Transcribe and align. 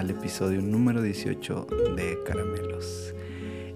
Al 0.00 0.08
episodio 0.08 0.62
número 0.62 1.02
18 1.02 1.66
de 1.94 2.18
Caramelos. 2.24 3.14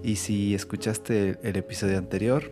Y 0.01 0.15
si 0.15 0.55
escuchaste 0.55 1.37
el, 1.43 1.55
episodio 1.55 1.99
anterior, 1.99 2.51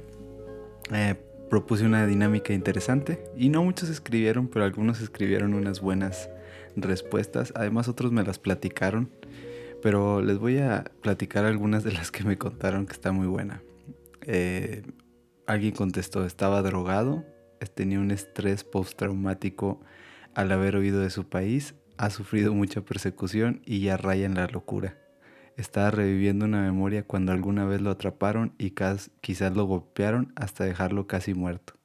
eh, 0.94 1.16
propuse 1.50 1.84
una 1.84 2.05
dinámica 2.05 2.54
interesante 2.54 3.23
y 3.36 3.50
no 3.50 3.64
muchos 3.64 3.90
escribieron, 3.90 4.48
pero 4.48 4.64
algunos 4.64 5.02
escribieron 5.02 5.55
unas 5.55 5.81
buenas 5.81 6.30
respuestas. 6.76 7.52
Además 7.55 7.88
otros 7.88 8.12
me 8.12 8.22
las 8.22 8.38
platicaron, 8.38 9.09
pero 9.81 10.22
les 10.22 10.38
voy 10.38 10.59
a 10.59 10.84
platicar 11.02 11.44
algunas 11.44 11.84
de 11.84 11.94
las 11.94 12.12
que 12.12 12.26
me 12.26 12.38
contaron 12.38 12.86
que 12.86 12.94
está 12.94 13.12
muy 13.12 13.26
buena. 13.26 13.64
Eh, 14.22 14.84
alguien 15.48 15.73
contestó, 15.73 16.28
estaba 16.28 16.62
drogado, 16.62 17.26
tenía 17.73 18.00
un 18.00 18.12
estrés 18.12 18.64
postraumático 18.64 19.81
al 20.36 20.52
haber 20.52 20.78
huido 20.78 21.02
de 21.02 21.09
su 21.09 21.28
país, 21.28 21.73
ha 22.03 22.09
sufrido 22.09 22.53
mucha 22.53 22.81
persecución 22.81 23.62
y 23.66 23.80
ya 23.80 23.95
raya 23.95 24.25
en 24.25 24.35
la 24.35 24.48
locura. 24.48 24.98
Estaba 25.55 25.89
reviviendo 25.89 26.44
una 26.44 26.61
memoria 26.61 27.03
cuando 27.03 27.31
alguna 27.31 27.63
vez 27.63 27.80
lo 27.80 27.91
atraparon 27.91 28.53
y 28.57 28.73
quizás 29.21 29.55
lo 29.55 29.63
golpearon 29.66 30.34
hasta 30.35 30.66
dejarlo 30.66 31.08
casi 31.08 31.33
muerto. 31.33 31.75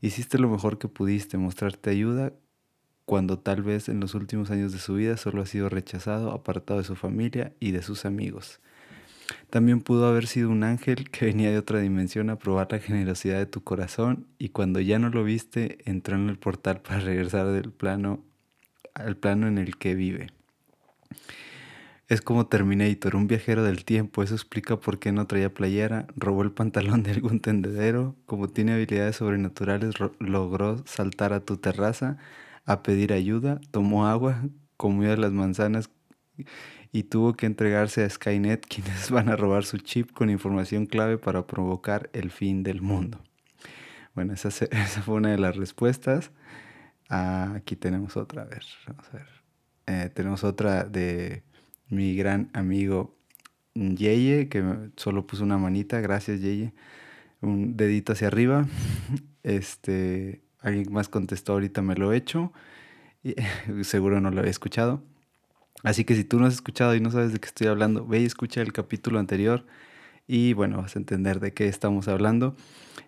Hiciste 0.00 0.38
lo 0.38 0.48
mejor 0.48 0.78
que 0.78 0.88
pudiste, 0.88 1.38
mostrarte 1.38 1.90
ayuda 1.90 2.32
cuando 3.04 3.38
tal 3.38 3.62
vez 3.62 3.88
en 3.88 4.00
los 4.00 4.14
últimos 4.14 4.50
años 4.50 4.72
de 4.72 4.78
su 4.78 4.94
vida 4.94 5.16
solo 5.16 5.42
ha 5.42 5.46
sido 5.46 5.68
rechazado, 5.68 6.32
apartado 6.32 6.80
de 6.80 6.86
su 6.86 6.96
familia 6.96 7.52
y 7.60 7.70
de 7.70 7.82
sus 7.82 8.06
amigos. 8.06 8.60
También 9.50 9.82
pudo 9.82 10.08
haber 10.08 10.26
sido 10.26 10.50
un 10.50 10.64
ángel 10.64 11.10
que 11.10 11.26
venía 11.26 11.50
de 11.50 11.58
otra 11.58 11.78
dimensión 11.78 12.28
a 12.28 12.38
probar 12.38 12.72
la 12.72 12.80
generosidad 12.80 13.38
de 13.38 13.46
tu 13.46 13.62
corazón 13.62 14.26
y 14.36 14.48
cuando 14.48 14.80
ya 14.80 14.98
no 14.98 15.10
lo 15.10 15.22
viste 15.22 15.78
entró 15.88 16.16
en 16.16 16.28
el 16.28 16.38
portal 16.38 16.80
para 16.80 16.98
regresar 16.98 17.46
del 17.46 17.70
plano 17.70 18.24
al 18.94 19.16
plano 19.16 19.46
en 19.46 19.58
el 19.58 19.76
que 19.76 19.94
vive. 19.94 20.28
Es 22.06 22.20
como 22.20 22.46
Terminator, 22.46 23.16
un 23.16 23.26
viajero 23.26 23.64
del 23.64 23.84
tiempo. 23.84 24.22
Eso 24.22 24.34
explica 24.34 24.78
por 24.78 24.98
qué 24.98 25.10
no 25.10 25.26
traía 25.26 25.54
playera, 25.54 26.06
robó 26.16 26.42
el 26.42 26.52
pantalón 26.52 27.02
de 27.02 27.12
algún 27.12 27.40
tendedero. 27.40 28.14
Como 28.26 28.48
tiene 28.48 28.74
habilidades 28.74 29.16
sobrenaturales, 29.16 29.94
logró 30.18 30.84
saltar 30.86 31.32
a 31.32 31.40
tu 31.40 31.56
terraza 31.56 32.18
a 32.66 32.82
pedir 32.82 33.12
ayuda, 33.12 33.60
tomó 33.70 34.06
agua, 34.06 34.42
comió 34.76 35.16
las 35.16 35.32
manzanas 35.32 35.90
y 36.92 37.04
tuvo 37.04 37.34
que 37.34 37.46
entregarse 37.46 38.04
a 38.04 38.10
Skynet, 38.10 38.66
quienes 38.68 39.10
van 39.10 39.28
a 39.28 39.36
robar 39.36 39.64
su 39.64 39.78
chip 39.78 40.12
con 40.12 40.30
información 40.30 40.86
clave 40.86 41.18
para 41.18 41.46
provocar 41.46 42.10
el 42.12 42.30
fin 42.30 42.62
del 42.62 42.82
mundo. 42.82 43.20
Bueno, 44.14 44.34
esa, 44.34 44.50
fue 45.04 45.14
una 45.14 45.30
de 45.30 45.38
las 45.38 45.56
respuestas. 45.56 46.30
Ah, 47.16 47.52
aquí 47.54 47.76
tenemos 47.76 48.16
otra, 48.16 48.42
a 48.42 48.44
ver, 48.44 48.64
vamos 48.88 49.06
a 49.08 49.16
ver. 49.18 49.28
Eh, 49.86 50.10
tenemos 50.12 50.42
otra 50.42 50.82
de 50.82 51.44
mi 51.88 52.16
gran 52.16 52.50
amigo 52.54 53.16
Yeye, 53.74 54.48
que 54.48 54.90
solo 54.96 55.24
puso 55.24 55.44
una 55.44 55.56
manita, 55.56 56.00
gracias 56.00 56.40
Yeye. 56.40 56.72
Un 57.40 57.76
dedito 57.76 58.12
hacia 58.14 58.26
arriba. 58.28 58.66
Este, 59.44 60.42
alguien 60.60 60.90
más 60.90 61.08
contestó, 61.08 61.52
ahorita 61.52 61.82
me 61.82 61.94
lo 61.94 62.12
he 62.12 62.16
hecho. 62.16 62.52
Seguro 63.82 64.20
no 64.20 64.30
lo 64.32 64.40
había 64.40 64.50
escuchado. 64.50 65.04
Así 65.84 66.04
que 66.04 66.16
si 66.16 66.24
tú 66.24 66.40
no 66.40 66.46
has 66.46 66.54
escuchado 66.54 66.96
y 66.96 67.00
no 67.00 67.12
sabes 67.12 67.32
de 67.32 67.38
qué 67.38 67.46
estoy 67.46 67.68
hablando, 67.68 68.06
ve 68.06 68.22
y 68.22 68.24
escucha 68.24 68.60
el 68.62 68.72
capítulo 68.72 69.20
anterior 69.20 69.66
y 70.26 70.54
bueno, 70.54 70.78
vas 70.78 70.96
a 70.96 70.98
entender 70.98 71.38
de 71.38 71.52
qué 71.54 71.68
estamos 71.68 72.08
hablando. 72.08 72.56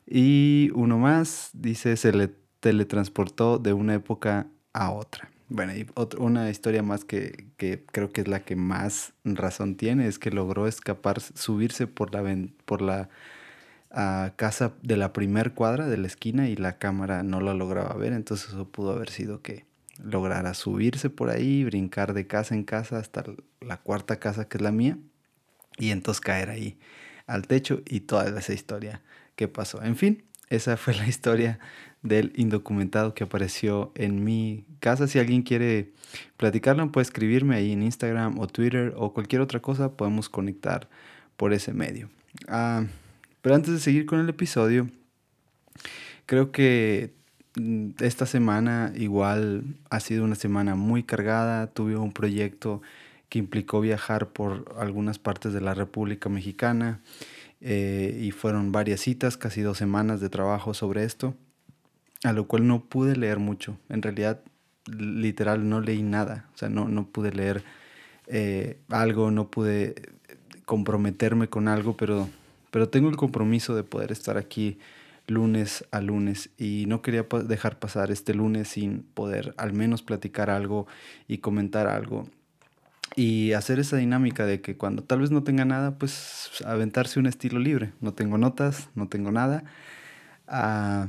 Y 0.07 0.71
uno 0.75 0.99
más 0.99 1.51
dice, 1.55 1.97
se 1.97 2.13
le 2.13 2.46
teletransportó 2.67 3.59
de 3.59 3.73
una 3.73 3.95
época 3.95 4.49
a 4.73 4.91
otra. 4.91 5.31
Bueno, 5.49 5.73
y 5.73 5.87
una 6.19 6.51
historia 6.51 6.83
más 6.83 7.05
que, 7.05 7.47
creo 7.57 8.11
que 8.11 8.23
es 8.23 8.27
la 8.27 8.41
que 8.41 8.57
más 8.57 9.13
razón 9.23 9.77
tiene, 9.77 10.09
es 10.09 10.19
que 10.19 10.33
logró 10.33 10.67
escapar, 10.67 11.21
subirse 11.21 11.87
por 11.87 12.13
la, 12.13 12.25
por 12.65 12.83
la 12.83 13.09
ah, 13.93 14.33
casa 14.35 14.73
de 14.83 14.97
la 14.97 15.13
primer 15.13 15.55
cuadra 15.55 15.87
de 15.87 15.97
la 15.97 16.09
esquina 16.09 16.49
y 16.49 16.57
la 16.57 16.77
cámara 16.79 17.23
no 17.23 17.41
lo 17.41 17.55
lograba 17.55 17.95
ver, 17.95 18.13
entonces 18.13 18.49
eso 18.49 18.69
pudo 18.69 18.95
haber 18.95 19.11
sido 19.11 19.43
que 19.43 19.65
lograra 20.03 20.53
subirse 20.53 21.09
por 21.09 21.31
ahí, 21.31 21.63
brincar 21.63 22.15
de 22.15 22.27
casa 22.27 22.57
en 22.57 22.65
casa 22.65 22.99
hasta 22.99 23.23
la 23.61 23.77
cuarta 23.77 24.19
casa 24.19 24.49
que 24.49 24.59
es 24.59 24.63
la 24.63 24.73
mía 24.73 24.99
y 25.79 25.93
entonces 25.93 26.21
caer 26.21 26.51
ahí 26.51 26.81
al 27.29 27.47
techo 27.47 27.83
y 27.87 28.01
toda 28.01 28.29
esa 28.37 28.53
historia 28.53 29.03
que 29.37 29.47
pasó. 29.47 29.81
En 29.85 29.95
fin, 29.95 30.25
esa 30.49 30.77
fue 30.77 30.95
la 30.95 31.07
historia 31.07 31.59
del 32.07 32.33
indocumentado 32.37 33.15
que 33.15 33.25
apareció 33.25 33.93
en 33.95 34.25
mi 34.25 34.65
casa. 34.81 35.07
Si 35.07 35.19
alguien 35.19 35.43
quiere 35.43 35.93
platicarlo, 36.37 36.91
puede 36.93 37.03
escribirme 37.03 37.57
ahí 37.57 37.73
en 37.73 37.83
Instagram 37.83 38.39
o 38.39 38.47
Twitter 38.47 38.95
o 38.97 39.13
cualquier 39.13 39.43
otra 39.43 39.61
cosa, 39.61 39.93
podemos 39.93 40.29
conectar 40.29 40.89
por 41.37 41.53
ese 41.53 41.73
medio. 41.73 42.09
Ah, 42.49 42.85
pero 43.43 43.55
antes 43.55 43.73
de 43.73 43.81
seguir 43.81 44.07
con 44.07 44.21
el 44.21 44.29
episodio, 44.29 44.89
creo 46.27 46.53
que 46.53 47.17
Mm, 47.57 47.93
esta 48.01 48.27
semana 48.27 48.93
igual 48.97 49.65
ha 49.91 50.01
sido 50.01 50.25
una 50.25 50.35
semana 50.35 50.75
muy 50.77 51.03
cargada. 51.03 51.67
Tuve 51.69 51.97
un 51.97 52.13
proyecto 52.13 52.83
que 53.29 53.39
implicó 53.39 53.81
viajar 53.81 54.29
por 54.29 54.77
algunas 54.79 55.19
partes 55.19 55.53
de 55.53 55.61
la 55.61 55.75
República 55.75 56.29
Mexicana 56.29 57.01
eh, 57.61 58.19
y 58.23 58.31
fueron 58.31 58.73
varias 58.73 59.01
citas, 59.01 59.37
casi 59.37 59.63
dos 59.63 59.79
semanas 59.79 60.21
de 60.21 60.29
trabajo 60.29 60.75
sobre 60.75 61.05
esto, 61.05 61.35
a 62.23 62.33
lo 62.33 62.47
cual 62.47 62.67
no 62.67 62.85
pude 62.85 63.17
leer 63.17 63.39
mucho. 63.39 63.79
En 63.89 64.03
realidad, 64.03 64.41
literal, 64.87 65.69
no 65.69 65.81
leí 65.81 66.03
nada. 66.03 66.49
O 66.55 66.59
sea, 66.59 66.69
no, 66.69 66.89
no 66.89 67.07
pude 67.07 67.33
leer 67.33 67.65
eh, 68.27 68.79
algo, 68.89 69.31
no 69.31 69.51
pude 69.51 69.95
comprometerme 70.65 71.49
con 71.49 71.69
algo, 71.69 71.97
pero, 71.97 72.29
pero 72.71 72.89
tengo 72.89 73.09
el 73.09 73.17
compromiso 73.17 73.75
de 73.75 73.85
poder 73.85 74.13
estar 74.13 74.37
aquí 74.37 74.79
lunes 75.29 75.85
a 75.91 76.01
lunes 76.01 76.51
y 76.57 76.85
no 76.87 77.03
quería 77.03 77.27
dejar 77.45 77.79
pasar 77.79 78.13
este 78.13 78.33
lunes 78.33 78.69
sin 78.69 79.03
poder 79.03 79.55
al 79.57 79.73
menos 79.73 80.03
platicar 80.03 80.51
algo 80.51 80.87
y 81.27 81.39
comentar 81.39 81.89
algo 81.89 82.29
y 83.17 83.53
hacer 83.53 83.79
esa 83.79 83.97
dinámica 83.97 84.45
de 84.45 84.61
que 84.61 84.77
cuando 84.77 85.03
tal 85.03 85.21
vez 85.21 85.31
no 85.31 85.43
tenga 85.43 85.65
nada, 85.65 85.99
pues 85.99 86.51
aventarse 86.67 87.19
un 87.19 87.27
estilo 87.27 87.59
libre. 87.59 87.93
No 88.01 88.13
tengo 88.13 88.37
notas, 88.37 88.91
no 88.95 89.09
tengo 89.09 89.33
nada. 89.33 89.65
Ah, 90.47 91.09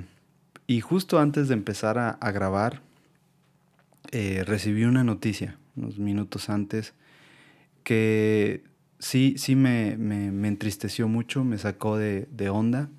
y 0.67 0.81
justo 0.81 1.19
antes 1.19 1.47
de 1.47 1.53
empezar 1.53 1.97
a, 1.97 2.31
grabar, 2.31 2.81
eh, 4.11 4.43
recibí 4.45 4.83
una 4.83 5.03
noticia, 5.03 5.57
unos 5.75 5.97
minutos 5.97 6.49
antes, 6.49 6.93
que 7.83 8.63
sí, 8.99 9.35
sí 9.37 9.55
me, 9.55 9.97
me, 9.97 10.47
entristeció 10.47 11.07
mucho, 11.07 11.43
me 11.43 11.57
sacó 11.57 11.97
de, 11.97 12.27
de 12.31 12.49
onda 12.49 12.89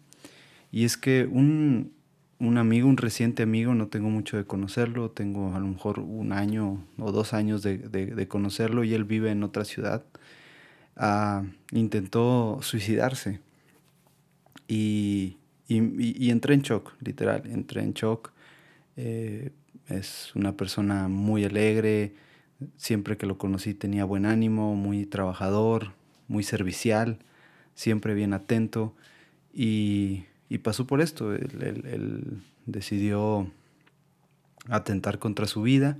y 0.71 0.85
es 0.85 0.97
que 0.97 1.27
un, 1.31 1.93
amigo, 2.41 2.89
un 2.89 2.97
reciente 2.97 3.43
amigo, 3.43 3.75
no 3.75 3.89
tengo 3.89 4.11
mucho 4.11 4.37
de 4.37 4.45
conocerlo, 4.45 5.11
tengo 5.11 5.55
a 5.55 5.61
lo 5.61 5.67
mejor 5.67 6.01
un 6.01 6.33
año 6.33 6.85
o 6.99 7.13
dos 7.13 7.33
años 7.33 7.63
de, 7.63 8.29
conocerlo 8.29 8.85
y 8.85 8.95
él 8.95 9.05
vive 9.05 9.31
en 9.31 9.43
otra 9.43 9.65
ciudad, 9.65 10.05
ah, 10.97 11.45
intentó 11.73 12.59
suicidarse. 12.63 13.41
Y, 14.69 15.38
entré 15.69 16.55
en 16.55 16.63
shock, 16.63 16.95
literal, 17.01 17.43
entré 17.47 17.83
en 17.83 17.93
shock. 17.93 18.33
Eh, 18.97 19.51
es 19.89 20.35
una 20.35 20.57
persona 20.57 21.09
muy 21.09 21.45
alegre, 21.45 22.15
siempre 22.77 23.17
que 23.17 23.27
lo 23.27 23.39
conocí 23.39 23.75
tenía 23.75 24.05
buen 24.05 24.27
ánimo, 24.27 24.75
muy 24.75 25.07
trabajador, 25.07 25.93
muy 26.27 26.43
servicial, 26.43 27.19
siempre 27.75 28.15
bien 28.15 28.33
atento. 28.33 28.95
Y 29.53 30.25
y 30.49 30.59
pasó 30.59 30.87
por 30.87 31.01
esto, 31.01 31.35
él, 31.35 32.43
decidió 32.67 33.51
atentar 34.69 35.19
contra 35.19 35.47
su 35.47 35.63
vida 35.63 35.97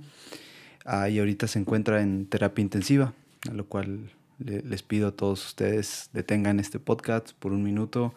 ah, 0.85 1.09
y 1.09 1.17
ahorita 1.17 1.47
se 1.47 1.59
encuentra 1.59 2.01
en 2.01 2.27
terapia 2.27 2.61
intensiva, 2.61 3.13
a 3.49 3.53
lo 3.53 3.65
cual 3.65 4.11
les 4.37 4.83
pido 4.83 5.09
a 5.09 5.11
todos 5.11 5.45
ustedes 5.45 6.09
detengan 6.13 6.59
este 6.59 6.79
podcast 6.79 7.33
por 7.33 7.51
un 7.51 7.63
minuto 7.63 8.13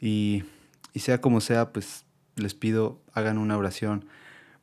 y, 0.00 0.44
y 0.92 1.00
sea 1.00 1.20
como 1.20 1.40
sea, 1.40 1.72
pues 1.72 2.04
les 2.36 2.54
pido 2.54 3.00
hagan 3.12 3.38
una 3.38 3.56
oración 3.56 4.06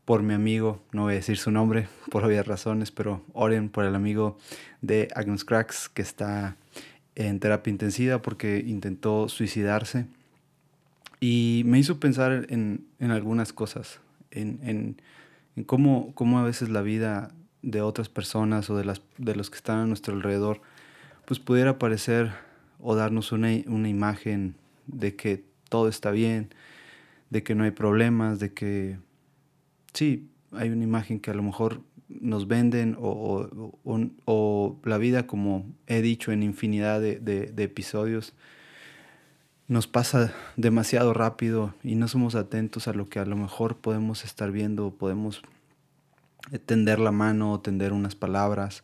por 0.07 0.23
mi 0.23 0.33
amigo, 0.33 0.81
no 0.93 1.03
voy 1.03 1.13
a 1.13 1.15
decir 1.17 1.37
su 1.37 1.51
nombre 1.51 1.89
por 2.11 2.23
obvias 2.23 2.47
razones, 2.47 2.91
pero 2.91 3.23
oren 3.33 3.69
por 3.69 3.83
el 3.83 3.93
amigo 3.93 4.37
de 4.81 5.09
Agnes 5.15 5.43
Cracks 5.43 5.89
que 5.89 6.01
está 6.01 6.55
en 7.15 7.39
terapia 7.39 7.71
intensiva 7.71 8.21
porque 8.21 8.63
intentó 8.65 9.27
suicidarse. 9.27 10.05
Y 11.19 11.63
me 11.65 11.79
hizo 11.79 11.99
pensar 11.99 12.45
en, 12.49 12.85
en 12.99 13.11
algunas 13.11 13.51
cosas, 13.51 13.99
en, 14.31 14.59
en, 14.61 15.01
en 15.55 15.63
cómo, 15.63 16.13
cómo, 16.13 16.39
a 16.39 16.43
veces 16.43 16.69
la 16.69 16.83
vida 16.83 17.31
de 17.63 17.81
otras 17.81 18.07
personas 18.07 18.69
o 18.69 18.77
de, 18.77 18.85
las, 18.85 19.01
de 19.17 19.35
los 19.35 19.49
que 19.49 19.57
están 19.57 19.79
a 19.79 19.87
nuestro 19.87 20.13
alrededor, 20.13 20.61
pues 21.25 21.39
pudiera 21.39 21.79
parecer 21.79 22.31
o 22.79 22.95
darnos 22.95 23.31
una, 23.31 23.49
una 23.65 23.89
imagen 23.89 24.55
de 24.85 25.15
que 25.15 25.43
todo 25.69 25.87
está 25.87 26.11
bien, 26.11 26.49
de 27.29 27.43
que 27.43 27.55
no 27.55 27.63
hay 27.63 27.71
problemas, 27.71 28.39
de 28.39 28.53
que 28.53 28.97
sí, 29.93 30.29
hay 30.51 30.69
una 30.69 30.83
imagen 30.83 31.19
que 31.19 31.31
a 31.31 31.33
lo 31.33 31.43
mejor 31.43 31.81
nos 32.09 32.47
venden 32.47 32.95
o, 32.99 34.77
la 34.83 34.97
vida, 34.97 35.27
como 35.27 35.65
he 35.87 36.01
dicho 36.01 36.31
en 36.31 36.43
infinidad 36.43 37.01
de, 37.01 37.53
episodios, 37.57 38.33
nos 39.67 39.87
pasa 39.87 40.33
demasiado 40.55 41.13
rápido 41.13 41.73
y 41.83 41.95
no 41.95 42.07
somos 42.07 42.35
atentos 42.35 42.87
a 42.87 42.93
lo 42.93 43.09
que 43.09 43.19
a 43.19 43.25
lo 43.25 43.35
mejor 43.35 43.77
podemos 43.77 44.23
estar 44.23 44.51
viendo, 44.51 44.91
podemos 44.91 45.41
tender 46.65 46.99
la 46.99 47.11
mano 47.11 47.51
o 47.51 47.59
tender 47.59 47.91
unas 47.91 48.15
palabras 48.15 48.83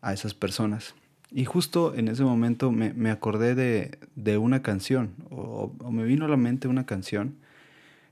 a 0.00 0.12
esas 0.12 0.34
personas. 0.34 0.94
Y 1.30 1.44
justo 1.44 1.94
en 1.94 2.08
ese 2.08 2.22
momento 2.22 2.70
me, 2.70 3.10
acordé 3.10 3.54
de, 3.54 4.38
una 4.38 4.62
canción, 4.62 5.14
o, 5.30 5.72
me 5.90 6.04
vino 6.04 6.24
a 6.24 6.28
la 6.28 6.36
mente 6.36 6.68
una 6.68 6.86
canción 6.86 7.36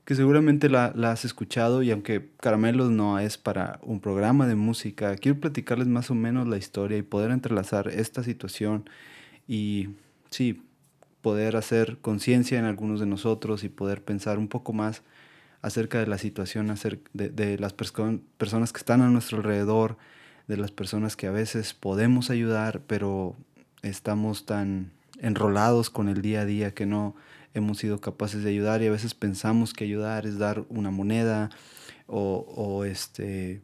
que 0.05 0.15
seguramente 0.15 0.69
la, 0.69 0.93
has 1.03 1.25
escuchado 1.25 1.81
y 1.81 1.91
aunque 1.91 2.29
Caramelos 2.39 2.91
no 2.91 3.17
es 3.19 3.37
para 3.37 3.79
un 3.81 3.99
programa 3.99 4.47
de 4.47 4.55
música, 4.55 5.15
quiero 5.15 5.39
platicarles 5.39 5.87
más 5.87 6.11
o 6.11 6.15
menos 6.15 6.47
la 6.47 6.57
historia 6.57 6.97
y 6.97 7.01
poder 7.01 7.31
entrelazar 7.31 7.87
esta 7.87 8.21
situación 8.21 8.87
y 9.47 9.89
sí, 10.29 10.61
poder 11.21 11.55
hacer 11.55 11.97
conciencia 12.01 12.59
en 12.59 12.65
algunos 12.65 12.99
de 12.99 13.07
nosotros 13.07 13.63
y 13.63 13.69
poder 13.69 14.03
pensar 14.03 14.37
un 14.37 14.47
poco 14.47 14.73
más 14.73 15.01
acerca 15.63 15.99
de 15.99 16.05
la 16.05 16.19
situación, 16.19 16.71
de, 17.13 17.29
de 17.29 17.57
las 17.57 17.73
personas 17.73 18.71
que 18.71 18.77
están 18.77 19.01
a 19.01 19.09
nuestro 19.09 19.37
alrededor, 19.37 19.97
de 20.47 20.57
las 20.57 20.71
personas 20.71 21.15
que 21.15 21.27
a 21.27 21.31
veces 21.31 21.73
podemos 21.73 22.29
ayudar, 22.29 22.81
pero 22.87 23.35
estamos 23.81 24.45
tan 24.45 24.91
enrolados 25.19 25.89
con 25.89 26.09
el 26.09 26.21
día 26.21 26.41
a 26.41 26.45
día 26.45 26.73
que 26.73 26.85
no 26.85 27.15
hemos 27.53 27.77
sido 27.77 28.01
capaces 28.01 28.43
de 28.43 28.49
ayudar 28.49 28.81
y 28.81 28.87
a 28.87 28.91
veces 28.91 29.13
pensamos 29.13 29.73
que 29.73 29.85
ayudar 29.85 30.25
es 30.25 30.37
dar 30.37 30.65
una 30.69 30.91
moneda 30.91 31.49
o, 32.07 32.83
este, 32.85 33.61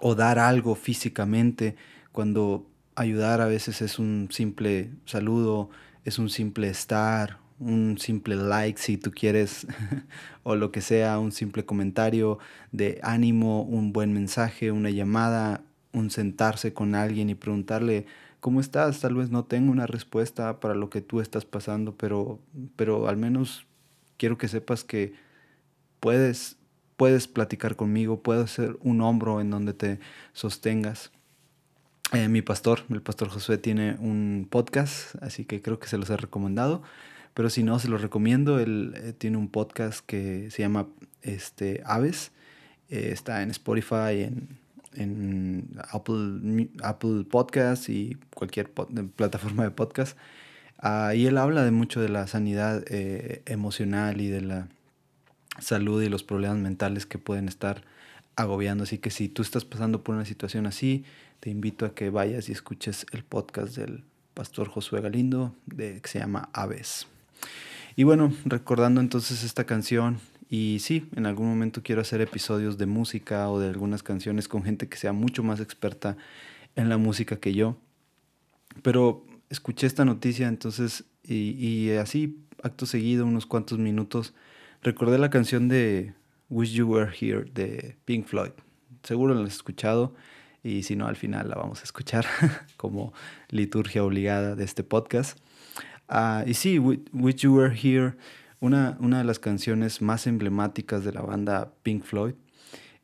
o 0.00 0.14
dar 0.14 0.38
algo 0.38 0.74
físicamente, 0.74 1.74
cuando 2.12 2.66
ayudar 2.94 3.40
a 3.40 3.46
veces 3.46 3.82
es 3.82 3.98
un 3.98 4.28
simple 4.30 4.90
saludo, 5.06 5.70
es 6.04 6.18
un 6.18 6.30
simple 6.30 6.68
estar, 6.68 7.38
un 7.58 7.98
simple 7.98 8.36
like 8.36 8.80
si 8.80 8.96
tú 8.96 9.10
quieres, 9.10 9.66
o 10.44 10.54
lo 10.54 10.70
que 10.70 10.80
sea, 10.80 11.18
un 11.18 11.32
simple 11.32 11.64
comentario 11.64 12.38
de 12.70 13.00
ánimo, 13.02 13.62
un 13.62 13.92
buen 13.92 14.12
mensaje, 14.12 14.70
una 14.70 14.90
llamada, 14.90 15.62
un 15.92 16.10
sentarse 16.10 16.72
con 16.72 16.94
alguien 16.94 17.30
y 17.30 17.34
preguntarle 17.34 18.06
¿cómo 18.40 18.60
estás? 18.60 19.00
Tal 19.00 19.14
vez 19.14 19.30
no 19.30 19.44
tengo 19.44 19.72
una 19.72 19.86
respuesta 19.86 20.60
para 20.60 20.74
lo 20.74 20.90
que 20.90 21.00
tú 21.00 21.20
estás 21.20 21.44
pasando, 21.44 21.94
pero, 21.96 22.38
pero 22.76 23.08
al 23.08 23.16
menos 23.16 23.66
quiero 24.16 24.38
que 24.38 24.48
sepas 24.48 24.84
que 24.84 25.14
puedes, 26.00 26.56
puedes 26.96 27.28
platicar 27.28 27.76
conmigo, 27.76 28.22
puedo 28.22 28.46
ser 28.46 28.76
un 28.80 29.00
hombro 29.00 29.40
en 29.40 29.50
donde 29.50 29.74
te 29.74 30.00
sostengas. 30.32 31.10
Eh, 32.12 32.28
mi 32.28 32.40
pastor, 32.42 32.84
el 32.90 33.02
pastor 33.02 33.28
Josué, 33.28 33.58
tiene 33.58 33.96
un 34.00 34.46
podcast, 34.48 35.14
así 35.22 35.44
que 35.44 35.60
creo 35.60 35.78
que 35.78 35.88
se 35.88 35.98
los 35.98 36.08
he 36.10 36.16
recomendado. 36.16 36.82
Pero 37.34 37.50
si 37.50 37.62
no, 37.62 37.78
se 37.78 37.88
los 37.88 38.00
recomiendo. 38.00 38.58
Él 38.58 38.94
eh, 38.96 39.12
tiene 39.12 39.36
un 39.36 39.48
podcast 39.48 40.04
que 40.04 40.50
se 40.50 40.62
llama 40.62 40.88
este, 41.22 41.82
Aves. 41.84 42.32
Eh, 42.88 43.10
está 43.12 43.42
en 43.42 43.50
Spotify, 43.50 44.22
en 44.24 44.58
en 44.98 45.70
Apple, 45.90 46.68
Apple 46.82 47.24
Podcast 47.30 47.88
y 47.88 48.16
cualquier 48.34 48.70
plataforma 48.70 49.64
de 49.64 49.70
podcast. 49.70 50.16
Y 51.14 51.26
él 51.26 51.38
habla 51.38 51.64
de 51.64 51.70
mucho 51.70 52.00
de 52.00 52.08
la 52.08 52.26
sanidad 52.26 52.84
eh, 52.88 53.42
emocional 53.46 54.20
y 54.20 54.28
de 54.28 54.40
la 54.40 54.68
salud 55.58 56.02
y 56.02 56.08
los 56.08 56.22
problemas 56.22 56.58
mentales 56.58 57.06
que 57.06 57.18
pueden 57.18 57.48
estar 57.48 57.82
agobiando. 58.36 58.84
Así 58.84 58.98
que 58.98 59.10
si 59.10 59.28
tú 59.28 59.42
estás 59.42 59.64
pasando 59.64 60.02
por 60.02 60.14
una 60.14 60.24
situación 60.24 60.66
así, 60.66 61.04
te 61.40 61.50
invito 61.50 61.86
a 61.86 61.94
que 61.94 62.10
vayas 62.10 62.48
y 62.48 62.52
escuches 62.52 63.06
el 63.12 63.24
podcast 63.24 63.76
del 63.76 64.04
pastor 64.34 64.68
Josué 64.68 65.00
Galindo 65.00 65.54
de, 65.66 66.00
que 66.00 66.08
se 66.08 66.20
llama 66.20 66.48
Aves. 66.52 67.06
Y 67.96 68.04
bueno, 68.04 68.32
recordando 68.44 69.00
entonces 69.00 69.42
esta 69.42 69.64
canción 69.64 70.20
y 70.50 70.78
sí, 70.80 71.08
en 71.14 71.26
algún 71.26 71.48
momento 71.48 71.82
quiero 71.82 72.00
hacer 72.00 72.20
episodios 72.20 72.78
de 72.78 72.86
música 72.86 73.50
o 73.50 73.60
de 73.60 73.68
algunas 73.68 74.02
canciones 74.02 74.48
con 74.48 74.62
gente 74.62 74.88
que 74.88 74.96
sea 74.96 75.12
mucho 75.12 75.42
más 75.42 75.60
experta 75.60 76.16
en 76.74 76.88
la 76.88 76.96
música 76.96 77.36
que 77.36 77.52
yo. 77.52 77.76
Pero 78.82 79.26
escuché 79.50 79.86
esta 79.86 80.04
noticia 80.04 80.48
entonces 80.48 81.04
y, 81.22 81.90
así, 81.90 82.38
acto 82.62 82.86
seguido, 82.86 83.26
unos 83.26 83.44
cuantos 83.44 83.78
minutos, 83.78 84.32
recordé 84.82 85.18
la 85.18 85.28
canción 85.28 85.68
de 85.68 86.14
Wish 86.48 86.72
You 86.72 86.88
Were 86.88 87.12
Here 87.12 87.44
de 87.52 87.96
Pink 88.06 88.26
Floyd. 88.26 88.52
Seguro 89.02 89.34
la 89.34 89.44
has 89.44 89.54
escuchado 89.54 90.14
y 90.62 90.82
si 90.84 90.96
no, 90.96 91.06
al 91.06 91.16
final 91.16 91.50
la 91.50 91.56
vamos 91.56 91.80
a 91.80 91.84
escuchar 91.84 92.24
como 92.78 93.12
liturgia 93.50 94.02
obligada 94.02 94.56
de 94.56 94.64
este 94.64 94.82
podcast. 94.82 95.38
Ah, 96.08 96.44
y 96.46 96.54
sí, 96.54 96.78
Wish 96.78 97.42
You 97.42 97.54
Were 97.54 97.76
Here 97.76 98.16
una, 98.60 98.96
una 99.00 99.18
de 99.18 99.24
las 99.24 99.38
canciones 99.38 100.02
más 100.02 100.26
emblemáticas 100.26 101.04
de 101.04 101.12
la 101.12 101.22
banda 101.22 101.72
Pink 101.82 102.04
Floyd. 102.04 102.34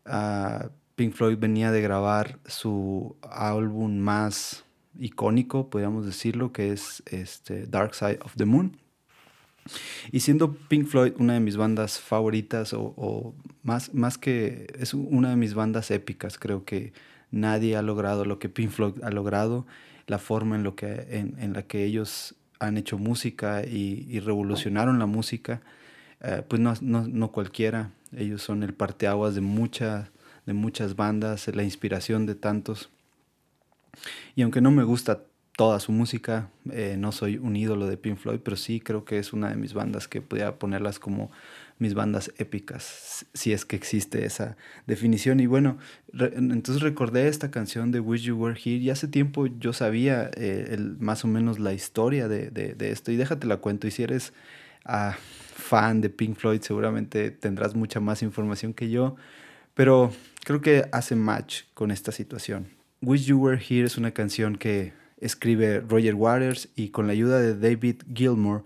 Ah, 0.04 0.70
Pink 0.96 1.12
Floyd 1.12 1.38
venía 1.38 1.72
de 1.72 1.80
grabar 1.80 2.38
su 2.46 3.16
álbum 3.22 3.98
más 3.98 4.64
icónico, 4.98 5.70
podríamos 5.70 6.06
decirlo, 6.06 6.52
que 6.52 6.72
es 6.72 7.02
este 7.06 7.66
Dark 7.66 7.94
Side 7.94 8.20
of 8.22 8.34
the 8.36 8.44
Moon. 8.44 8.76
Y 10.12 10.20
siendo 10.20 10.54
Pink 10.54 10.86
Floyd 10.86 11.14
una 11.18 11.34
de 11.34 11.40
mis 11.40 11.56
bandas 11.56 11.98
favoritas, 11.98 12.72
o, 12.74 13.34
más, 13.62 13.94
más 13.94 14.18
que 14.18 14.66
es 14.78 14.94
una 14.94 15.30
de 15.30 15.36
mis 15.36 15.54
bandas 15.54 15.90
épicas, 15.90 16.38
creo 16.38 16.64
que 16.64 16.92
nadie 17.30 17.76
ha 17.76 17.82
logrado 17.82 18.24
lo 18.24 18.38
que 18.38 18.48
Pink 18.48 18.70
Floyd 18.70 19.02
ha 19.02 19.10
logrado, 19.10 19.66
la 20.06 20.18
forma 20.18 20.54
en, 20.54 20.62
lo 20.62 20.76
que, 20.76 21.06
en, 21.08 21.36
en 21.38 21.54
la 21.54 21.62
que 21.62 21.84
ellos 21.84 22.36
han 22.58 22.76
hecho 22.76 22.98
música 22.98 23.64
y, 23.64 24.20
revolucionaron 24.20 24.98
la 24.98 25.06
música, 25.06 25.60
eh, 26.20 26.42
pues 26.46 26.60
no, 26.60 26.74
no, 26.80 27.32
cualquiera. 27.32 27.90
Ellos 28.16 28.42
son 28.42 28.62
el 28.62 28.74
parteaguas 28.74 29.34
de, 29.34 29.40
mucha, 29.40 30.10
de 30.46 30.52
muchas 30.52 30.96
bandas, 30.96 31.48
la 31.48 31.62
inspiración 31.62 32.26
de 32.26 32.34
tantos. 32.34 32.90
Y 34.34 34.42
aunque 34.42 34.60
no 34.60 34.70
me 34.70 34.84
gusta 34.84 35.22
toda 35.56 35.78
su 35.80 35.92
música, 35.92 36.50
eh, 36.70 36.96
no 36.98 37.12
soy 37.12 37.38
un 37.38 37.56
ídolo 37.56 37.86
de 37.86 37.96
Pink 37.96 38.18
Floyd, 38.18 38.40
pero 38.42 38.56
sí 38.56 38.80
creo 38.80 39.04
que 39.04 39.18
es 39.18 39.32
una 39.32 39.50
de 39.50 39.56
mis 39.56 39.72
bandas 39.72 40.08
que 40.08 40.20
podría 40.20 40.58
ponerlas 40.58 40.98
como 40.98 41.30
mis 41.78 41.94
bandas 41.94 42.32
épicas, 42.38 43.26
si 43.34 43.52
es 43.52 43.64
que 43.64 43.76
existe 43.76 44.24
esa 44.24 44.56
definición. 44.86 45.40
Y 45.40 45.46
bueno, 45.46 45.78
entonces 46.12 46.82
recordé 46.82 47.28
esta 47.28 47.50
canción 47.50 47.90
de 47.90 48.00
Wish 48.00 48.22
You 48.22 48.36
Were 48.36 48.58
Here 48.58 48.76
y 48.76 48.90
hace 48.90 49.08
tiempo 49.08 49.46
yo 49.46 49.72
sabía 49.72 50.30
eh, 50.36 50.68
el, 50.70 50.96
más 50.98 51.24
o 51.24 51.28
menos 51.28 51.58
la 51.58 51.72
historia 51.72 52.28
de, 52.28 52.50
de, 52.50 52.90
esto 52.90 53.10
y 53.10 53.16
déjate 53.16 53.46
la 53.46 53.56
cuento. 53.56 53.86
Y 53.86 53.90
si 53.90 54.02
eres 54.02 54.32
ah, 54.84 55.16
fan 55.18 56.00
de 56.00 56.10
Pink 56.10 56.36
Floyd 56.36 56.60
seguramente 56.62 57.30
tendrás 57.30 57.74
mucha 57.74 58.00
más 58.00 58.22
información 58.22 58.72
que 58.72 58.90
yo, 58.90 59.16
pero 59.74 60.12
creo 60.44 60.60
que 60.60 60.84
hace 60.92 61.16
match 61.16 61.62
con 61.74 61.90
esta 61.90 62.12
situación. 62.12 62.68
Wish 63.02 63.26
You 63.26 63.38
Were 63.38 63.60
Here 63.60 63.84
es 63.84 63.98
una 63.98 64.12
canción 64.12 64.56
que 64.56 64.92
escribe 65.18 65.80
Roger 65.80 66.14
Waters 66.14 66.68
y 66.76 66.90
con 66.90 67.06
la 67.06 67.12
ayuda 67.12 67.40
de 67.40 67.56
David 67.56 68.02
Gilmour 68.14 68.64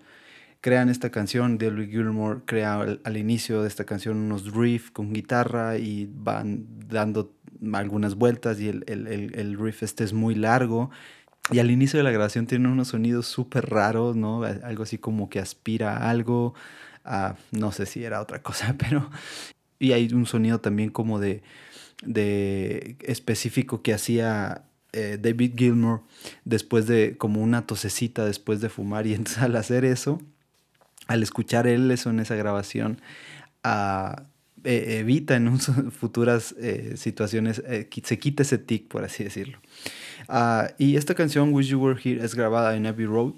crean 0.61 0.89
esta 0.89 1.11
canción, 1.11 1.59
David 1.59 1.91
Gilmour 1.91 2.45
crea 2.45 2.81
al, 2.81 3.17
inicio 3.17 3.63
de 3.63 3.69
esta 3.69 3.85
canción 3.85 4.17
unos 4.17 4.53
riffs 4.53 4.91
con 4.91 5.13
guitarra 5.13 5.79
y 5.79 6.11
van 6.13 6.67
dando 6.89 7.33
algunas 7.73 8.15
vueltas 8.15 8.61
y 8.61 8.69
el, 8.69 8.85
el, 8.87 9.07
el, 9.35 9.59
riff 9.59 9.83
este 9.83 10.05
es 10.05 10.13
muy 10.13 10.35
largo. 10.35 10.91
Y 11.51 11.61
al 11.61 11.71
inicio 11.71 11.99
de 11.99 12.05
la 12.05 12.11
grabación 12.11 12.47
tiene 12.47 12.69
unos 12.69 12.89
sonidos 12.89 13.27
súper 13.27 13.71
raros, 13.71 14.17
¿no? 14.17 14.43
Algo 14.43 14.83
así 14.83 14.99
como 14.99 15.31
que 15.31 15.39
aspira 15.39 15.97
a 15.97 16.11
algo. 16.11 16.55
no 17.53 17.73
sé 17.73 17.87
si 17.87 18.05
era 18.05 18.21
otra 18.21 18.43
cosa, 18.43 18.75
pero... 18.79 19.11
Y 19.81 19.93
hay 19.93 20.13
un 20.13 20.27
sonido 20.27 20.61
también 20.61 20.91
como 20.91 21.21
de, 21.21 21.43
de 22.03 22.97
específico 23.03 23.81
que 23.81 23.95
hacía 23.95 24.65
eh, 24.93 25.19
David 25.21 25.53
Gilmour 25.57 26.03
después 26.45 26.89
de 26.89 27.17
como 27.17 27.43
una 27.43 27.65
tosecita 27.65 28.25
después 28.25 28.61
de 28.61 28.71
fumar 28.71 29.07
y 29.07 29.15
entonces 29.15 29.43
al 29.43 29.55
hacer 29.55 29.85
eso 29.85 30.21
al 31.09 31.23
escuchar 31.23 31.67
él 31.67 31.91
en 31.91 32.21
esa 32.21 32.37
grabación, 32.37 33.01
ah, 33.65 34.25
e, 34.63 34.99
evita 35.01 35.35
en 35.35 35.59
futuras 35.91 36.55
eh, 36.59 36.95
situaciones, 36.97 37.63
eh, 37.67 37.89
se 38.05 38.19
quita 38.19 38.43
ese 38.43 38.59
tic, 38.59 38.87
por 38.89 39.05
así 39.05 39.25
decirlo. 39.25 39.59
Ah, 40.29 40.71
y 40.79 40.97
esta 40.97 41.15
canción, 41.15 41.53
Wish 41.53 41.69
You 41.69 41.81
Were 41.81 42.01
Here, 42.03 42.25
es 42.25 42.35
grabada 42.35 42.77
en 42.77 42.87
Abbey 42.87 43.07
Road 43.07 43.33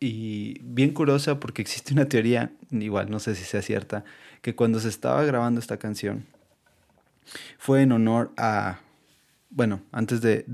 y 0.00 0.60
bien 0.62 0.92
curiosa 0.92 1.40
porque 1.40 1.62
existe 1.62 1.92
una 1.92 2.06
teoría, 2.06 2.52
igual 2.70 3.10
no 3.10 3.18
sé 3.18 3.34
si 3.34 3.44
sea 3.44 3.62
cierta, 3.62 4.04
que 4.40 4.54
cuando 4.54 4.78
se 4.80 4.88
estaba 4.88 5.24
grabando 5.24 5.60
esta 5.60 5.78
canción 5.78 6.26
fue 7.58 7.82
en 7.82 7.92
honor 7.92 8.32
a 8.36 8.80
bueno, 9.56 9.80
antes 9.90 10.20
de, 10.20 10.44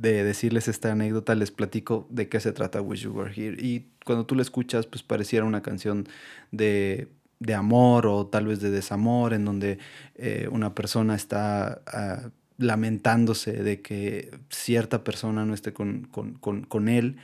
decirles 0.00 0.68
esta 0.68 0.92
anécdota, 0.92 1.34
les 1.34 1.50
platico 1.50 2.06
de 2.10 2.28
qué 2.28 2.40
se 2.40 2.52
trata 2.52 2.82
Wish 2.82 3.04
You 3.04 3.12
Were 3.12 3.32
Here. 3.34 3.56
Y 3.58 3.86
cuando 4.04 4.26
tú 4.26 4.34
la 4.34 4.42
escuchas, 4.42 4.84
pues 4.86 5.02
pareciera 5.02 5.46
una 5.46 5.62
canción 5.62 6.06
de, 6.52 7.08
amor 7.56 8.06
o 8.06 8.26
tal 8.26 8.48
vez 8.48 8.60
de 8.60 8.70
desamor, 8.70 9.32
en 9.32 9.46
donde 9.46 9.78
eh, 10.14 10.46
una 10.52 10.74
persona 10.74 11.14
está 11.14 11.80
ah, 11.86 12.28
lamentándose 12.58 13.62
de 13.62 13.80
que 13.80 14.30
cierta 14.50 15.04
persona 15.04 15.46
no 15.46 15.54
esté 15.54 15.72
con, 15.72 16.10
con, 16.10 16.88
él 16.90 17.16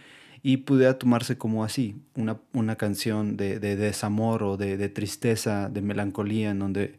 y 0.43 0.57
pudiera 0.59 0.99
tomarse 0.99 1.37
como 1.37 1.65
así, 1.65 2.01
una, 2.15 2.41
una 2.55 2.77
canción 2.77 3.37
de, 3.37 3.61
de, 3.61 3.77
desamor 3.77 4.43
o 4.43 4.57
de, 4.57 4.79
de, 4.79 4.89
tristeza, 4.89 5.69
de 5.69 5.83
melancolía, 5.83 6.53
en 6.53 6.61
donde 6.61 6.99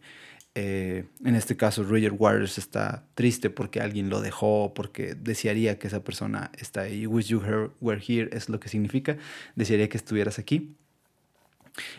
eh, 0.59 1.05
en 1.23 1.35
este 1.35 1.55
caso 1.55 1.83
Roger 1.83 2.13
Waters 2.13 2.57
está 2.57 3.05
triste 3.13 3.51
porque 3.51 3.79
alguien 3.79 4.09
lo 4.09 4.21
dejó, 4.21 4.73
porque 4.73 5.13
desearía 5.13 5.77
que 5.77 5.85
esa 5.85 6.03
persona 6.03 6.49
está 6.57 6.81
ahí. 6.81 7.05
Wish 7.05 7.27
you 7.27 7.39
were 7.79 8.01
here 8.01 8.27
es 8.35 8.49
lo 8.49 8.59
que 8.59 8.67
significa, 8.67 9.17
desearía 9.55 9.87
que 9.87 9.97
estuvieras 9.97 10.39
aquí. 10.39 10.75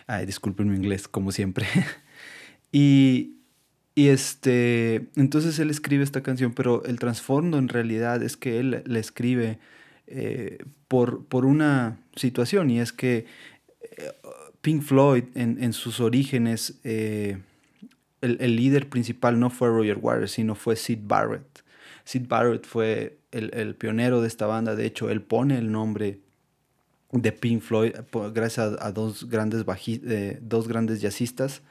Ay, 0.09 0.27
disculpen 0.27 0.69
mi 0.71 0.75
inglés, 0.75 1.07
como 1.07 1.31
siempre. 1.31 1.67
y, 2.73 3.37
y 3.95 4.09
este, 4.09 5.07
entonces 5.15 5.57
él 5.61 5.71
escribe 5.71 6.03
esta 6.03 6.25
canción, 6.25 6.53
pero 6.53 6.85
el 6.85 6.99
trasfondo 6.99 7.59
en 7.59 7.69
realidad 7.69 8.25
es 8.25 8.37
que 8.37 8.59
él 8.59 8.83
la 8.85 8.99
escribe 8.99 9.61
eh, 10.09 10.59
por, 10.89 11.25
por 11.27 11.47
una 11.47 12.01
situación 12.17 12.71
y 12.71 12.81
es 12.81 12.93
que 12.93 13.27
eh, 13.83 14.13
Pink 14.63 14.83
Floyd 14.83 15.27
en, 15.37 15.63
en 15.63 15.73
sus 15.73 16.01
orígenes 16.01 16.81
el, 18.21 18.57
líder 18.57 18.89
principal 18.89 19.39
no 19.39 19.51
fue 19.51 19.69
Roger 19.69 19.99
Waters, 20.01 20.33
sino 20.33 20.55
fue 20.55 20.77
Sid 20.77 21.01
Barrett. 21.03 21.65
Sid 22.05 22.27
Barrett 22.29 22.67
fue 22.67 23.19
el, 23.31 23.75
pionero 23.75 24.21
de 24.21 24.29
esta 24.29 24.47
banda, 24.47 24.75
de 24.75 24.87
hecho, 24.87 25.11
él 25.11 25.23
pone 25.23 25.59
el 25.59 25.71
nombre 25.71 26.21
de 27.13 27.33
Pink 27.33 27.63
Floyd 27.63 27.93
gracias 28.35 28.77
a, 28.81 28.93
dos, 28.93 29.29
grandes 29.29 29.65
eh, 29.87 30.39
dos 30.43 30.69
grandes 30.69 31.01
jazzistas. 31.01 31.63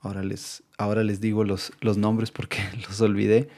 Ahora 0.00 0.22
les, 0.22 0.62
ahora 0.76 1.02
les 1.02 1.20
digo 1.20 1.44
los, 1.44 1.72
los 1.80 1.96
nombres 1.96 2.30
porque 2.30 2.58
los 2.88 3.00
olvidé. 3.00 3.48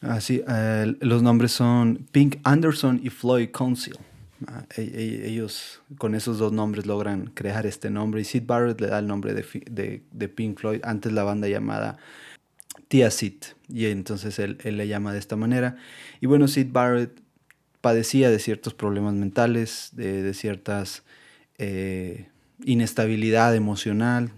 Así, 0.00 0.42
ah, 0.48 0.86
los 1.00 1.22
nombres 1.22 1.52
son 1.52 2.06
Pink 2.10 2.38
Anderson 2.44 3.00
y 3.02 3.10
Floyd 3.10 3.50
Council. 3.50 3.96
Ah, 4.48 4.64
e, 4.76 4.82
e, 4.82 5.28
ellos 5.28 5.80
con 5.98 6.14
esos 6.14 6.38
dos 6.38 6.52
nombres 6.52 6.86
logran 6.86 7.26
crear 7.34 7.66
este 7.66 7.90
nombre 7.90 8.20
y 8.20 8.24
Sid 8.24 8.44
Barrett 8.46 8.80
le 8.80 8.88
da 8.88 8.98
el 8.98 9.06
nombre 9.06 9.34
de, 9.34 10.02
de, 10.10 10.28
Pink 10.28 10.58
Floyd, 10.58 10.80
antes 10.84 11.12
la 11.12 11.24
banda 11.24 11.48
llamada 11.48 11.98
Tia 12.88 13.10
Sid, 13.10 13.42
y 13.68 13.86
entonces 13.86 14.38
él, 14.38 14.58
le 14.62 14.88
llama 14.88 15.12
de 15.12 15.18
esta 15.18 15.36
manera. 15.36 15.76
Y 16.20 16.26
bueno, 16.26 16.48
Sid 16.48 16.68
Barrett 16.70 17.20
padecía 17.80 18.30
de 18.30 18.38
ciertos 18.38 18.74
problemas 18.74 19.14
mentales, 19.14 19.90
de, 19.92 20.22
de 20.22 20.34
ciertas 20.34 21.02
eh, 21.58 22.28
inestabilidad 22.64 23.54
emocional, 23.54 24.30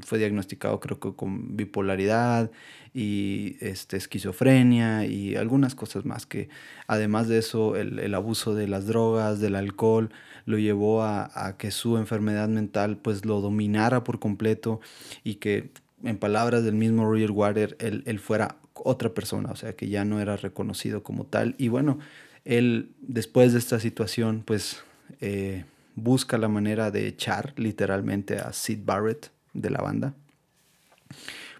fue 0.00 0.18
diagnosticado 0.18 0.80
creo 0.80 1.00
que 1.00 1.14
con 1.14 1.56
bipolaridad 1.56 2.50
y 2.92 3.56
este, 3.60 3.96
esquizofrenia 3.96 5.04
y 5.04 5.34
algunas 5.34 5.74
cosas 5.74 6.04
más 6.04 6.26
que 6.26 6.48
además 6.86 7.28
de 7.28 7.38
eso 7.38 7.76
el, 7.76 8.14
abuso 8.14 8.54
de 8.54 8.68
las 8.68 8.86
drogas, 8.86 9.40
del 9.40 9.56
alcohol, 9.56 10.10
lo 10.46 10.58
llevó 10.58 11.02
a, 11.02 11.56
que 11.58 11.70
su 11.70 11.96
enfermedad 11.96 12.48
mental 12.48 12.96
pues 12.96 13.24
lo 13.24 13.40
dominara 13.40 14.04
por 14.04 14.20
completo 14.20 14.80
y 15.24 15.36
que 15.36 15.70
en 16.04 16.18
palabras 16.18 16.64
del 16.64 16.74
mismo 16.74 17.10
Roger 17.10 17.32
Water 17.32 17.76
él, 17.80 18.18
fuera 18.20 18.58
otra 18.74 19.12
persona, 19.12 19.50
o 19.50 19.56
sea 19.56 19.74
que 19.74 19.88
ya 19.88 20.04
no 20.04 20.20
era 20.20 20.36
reconocido 20.36 21.02
como 21.02 21.24
tal. 21.24 21.54
Y 21.58 21.68
bueno, 21.68 21.98
él 22.44 22.90
después 23.00 23.52
de 23.52 23.58
esta 23.58 23.80
situación 23.80 24.42
pues 24.44 24.84
eh, 25.20 25.64
busca 25.96 26.38
la 26.38 26.48
manera 26.48 26.90
de 26.90 27.06
echar 27.06 27.54
literalmente 27.56 28.36
a 28.38 28.52
Sid 28.52 28.80
Barrett 28.84 29.33
de 29.54 29.70
la 29.70 29.80
banda 29.80 30.14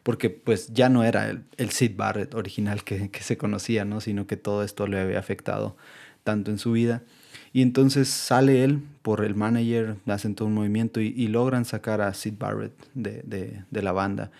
porque 0.04 0.28
pues 0.30 0.72
ya 0.72 0.88
no 0.90 1.02
era 1.02 1.30
el, 1.30 1.42
el 1.56 1.70
Sid 1.70 1.96
Barrett 1.96 2.34
original 2.34 2.84
que, 2.84 3.10
se 3.20 3.36
conocía, 3.36 3.84
¿no? 3.86 4.00
Sino 4.00 4.26
que 4.26 4.36
todo 4.36 4.62
esto 4.62 4.86
le 4.86 5.00
había 5.00 5.18
afectado 5.18 5.76
tanto 6.22 6.50
en 6.50 6.58
su 6.58 6.72
vida. 6.72 7.02
Y 7.54 7.62
entonces 7.62 8.08
sale 8.08 8.64
él 8.64 8.82
por 9.00 9.24
el 9.24 9.34
manager, 9.34 9.96
hacen 10.06 10.34
todo 10.34 10.48
un 10.48 10.54
movimiento 10.54 11.00
y, 11.00 11.26
logran 11.28 11.64
sacar 11.64 12.02
a 12.02 12.12
Sid 12.12 12.34
Barrett 12.38 12.74
de, 12.94 13.64
la 13.70 13.92
banda. 13.92 14.30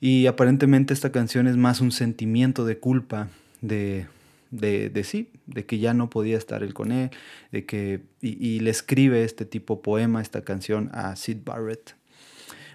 Y 0.00 0.26
aparentemente 0.26 0.92
esta 0.92 1.12
canción 1.12 1.46
es 1.46 1.56
más 1.56 1.80
un 1.80 1.92
sentimiento 1.92 2.64
de 2.64 2.78
culpa, 2.78 3.28
de, 3.60 4.06
de, 4.50 5.04
sí, 5.04 5.30
de 5.46 5.66
que 5.66 5.78
ya 5.78 5.94
no 5.94 6.10
podía 6.10 6.36
estar 6.36 6.64
él 6.64 6.74
con 6.74 6.90
él, 6.90 7.10
de 7.52 7.64
que, 7.64 8.00
y, 8.20 8.44
y, 8.44 8.58
le 8.58 8.70
escribe 8.70 9.22
este 9.22 9.44
tipo 9.44 9.82
poema, 9.82 10.20
esta 10.20 10.42
canción 10.42 10.90
a 10.92 11.14
Sid 11.14 11.38
Barrett. 11.44 11.94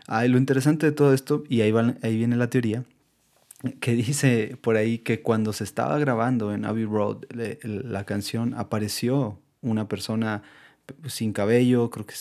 Ah, 0.07 0.25
lo 0.25 0.37
interesante 0.37 0.85
de 0.85 0.91
todo 0.91 1.13
esto, 1.13 1.43
y 1.47 1.61
ahí, 1.61 1.73
ahí 2.01 2.17
viene 2.17 2.35
la 2.35 2.49
teoría, 2.49 2.83
que 3.79 3.93
dice 3.93 4.57
por 4.61 4.75
ahí 4.75 4.99
que 4.99 5.21
cuando 5.21 5.53
se 5.53 5.63
estaba 5.63 5.99
grabando 5.99 6.53
en 6.53 6.65
Abbey 6.65 6.85
Road 6.85 7.25
la 7.31 8.05
canción 8.05 8.53
apareció 8.55 9.37
una 9.61 9.87
persona 9.87 10.41
sin 11.07 11.31
cabello, 11.31 11.89
creo 11.89 12.05
que 12.05 12.15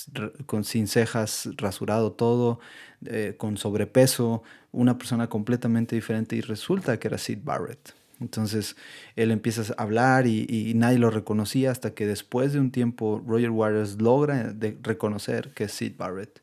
con 0.47 0.65
sin 0.65 0.87
cejas, 0.87 1.49
rasurado 1.57 2.13
todo, 2.13 2.61
eh, 3.07 3.35
con 3.37 3.57
sobrepeso, 3.57 4.43
una 4.73 4.99
persona 4.99 5.29
completamente 5.29 5.97
diferente 5.97 6.37
y 6.37 6.41
resulta 6.41 6.99
que 6.99 7.09
era 7.09 7.19
Sid 7.19 7.39
Barrett. 7.43 7.95
Entonces 8.21 8.77
él 9.17 9.31
empieza 9.31 9.63
a 9.77 9.83
hablar 9.83 10.27
y, 10.27 10.73
nadie 10.75 10.99
lo 10.99 11.11
reconocía 11.11 11.71
hasta 11.71 11.95
que 11.95 12.07
después 12.07 12.53
de 12.53 12.61
un 12.61 12.71
tiempo 12.71 13.23
Roger 13.27 13.51
Waters 13.51 14.01
logra 14.01 14.55
reconocer 14.83 15.53
que 15.55 15.65
es 15.65 15.73
Sid 15.73 15.97
Barrett 15.97 16.43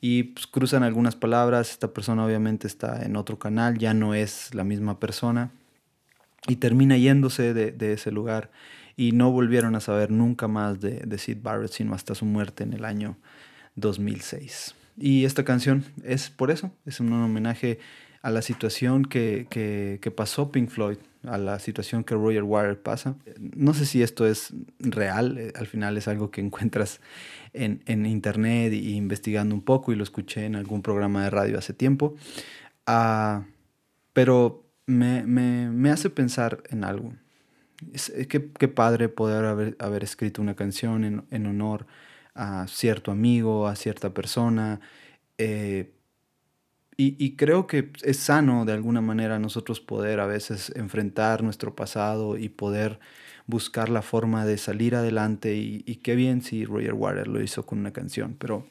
y 0.00 0.24
pues, 0.24 0.46
cruzan 0.46 0.82
algunas 0.82 1.16
palabras, 1.16 1.70
esta 1.70 1.92
persona 1.92 2.24
obviamente 2.24 2.66
está 2.66 3.04
en 3.04 3.16
otro 3.16 3.38
canal, 3.38 3.78
ya 3.78 3.94
no 3.94 4.14
es 4.14 4.54
la 4.54 4.64
misma 4.64 5.00
persona 5.00 5.50
y 6.46 6.56
termina 6.56 6.96
yéndose 6.96 7.54
de, 7.54 7.92
ese 7.92 8.10
lugar 8.12 8.50
y 8.96 9.12
no 9.12 9.30
volvieron 9.30 9.74
a 9.74 9.80
saber 9.80 10.10
nunca 10.10 10.48
más 10.48 10.80
de, 10.80 11.00
de, 11.00 11.18
Sid 11.18 11.38
Barrett 11.42 11.72
sino 11.72 11.94
hasta 11.94 12.14
su 12.14 12.24
muerte 12.24 12.64
en 12.64 12.72
el 12.72 12.84
año 12.84 13.16
2006. 13.76 14.74
Y 14.96 15.24
esta 15.24 15.44
canción 15.44 15.84
es 16.04 16.30
por 16.30 16.50
eso, 16.50 16.72
es 16.84 17.00
un 17.00 17.12
homenaje 17.12 17.78
a 18.22 18.30
la 18.30 18.42
situación 18.42 19.04
que, 19.04 19.46
que, 19.50 20.10
pasó 20.10 20.50
Pink 20.50 20.68
Floyd, 20.68 20.98
a 21.28 21.38
la 21.38 21.58
situación 21.58 22.04
que 22.04 22.14
Roger 22.14 22.42
Waters 22.42 22.78
pasa. 22.78 23.16
No 23.38 23.74
sé 23.74 23.86
si 23.86 24.02
esto 24.02 24.26
es 24.26 24.52
real, 24.78 25.38
eh, 25.38 25.52
al 25.54 25.66
final 25.66 25.96
es 25.96 26.08
algo 26.08 26.30
que 26.30 26.40
encuentras 26.40 27.00
en, 27.52 27.82
en 27.86 28.06
internet 28.06 28.72
y 28.72 28.94
investigando 28.94 29.54
un 29.54 29.62
poco 29.62 29.92
y 29.92 29.96
lo 29.96 30.02
escuché 30.02 30.46
en 30.46 30.56
algún 30.56 30.82
programa 30.82 31.24
de 31.24 31.30
radio 31.30 31.58
hace 31.58 31.72
tiempo. 31.72 32.14
Uh, 32.86 33.44
pero 34.12 34.64
me, 34.86 35.22
me, 35.24 35.68
me, 35.70 35.90
hace 35.90 36.10
pensar 36.10 36.62
en 36.70 36.84
algo. 36.84 37.12
Es, 37.92 38.12
qué, 38.28 38.50
qué, 38.50 38.68
padre 38.68 39.08
poder 39.08 39.44
haber, 39.44 39.76
haber 39.78 40.02
escrito 40.02 40.42
una 40.42 40.56
canción 40.56 41.04
en, 41.04 41.24
en, 41.30 41.46
honor 41.46 41.86
a 42.34 42.66
cierto 42.68 43.10
amigo, 43.10 43.68
a 43.68 43.76
cierta 43.76 44.14
persona. 44.14 44.80
Eh, 45.36 45.92
y, 47.00 47.14
y, 47.24 47.36
creo 47.36 47.68
que 47.68 47.92
es 48.02 48.16
sano 48.16 48.64
de 48.64 48.72
alguna 48.72 49.00
manera 49.00 49.38
nosotros 49.38 49.80
poder 49.80 50.18
a 50.18 50.26
veces 50.26 50.72
enfrentar 50.74 51.44
nuestro 51.44 51.76
pasado 51.76 52.36
y 52.36 52.48
poder 52.48 52.98
buscar 53.46 53.88
la 53.88 54.02
forma 54.02 54.44
de 54.44 54.58
salir 54.58 54.96
adelante 54.96 55.54
y, 55.56 55.82
qué 56.02 56.16
bien 56.16 56.42
si 56.42 56.64
Roger 56.64 56.94
Waters 56.94 57.28
lo 57.28 57.40
hizo 57.40 57.64
con 57.64 57.78
una 57.78 57.92
canción, 57.92 58.36
pero 58.38 58.66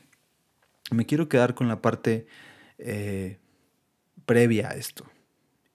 me 0.92 1.06
quiero 1.06 1.30
quedar 1.30 1.56
con 1.56 1.68
la 1.68 1.82
parte 1.82 2.28
eh, 2.78 3.38
previa 4.26 4.70
a 4.70 4.76
esto 4.76 5.06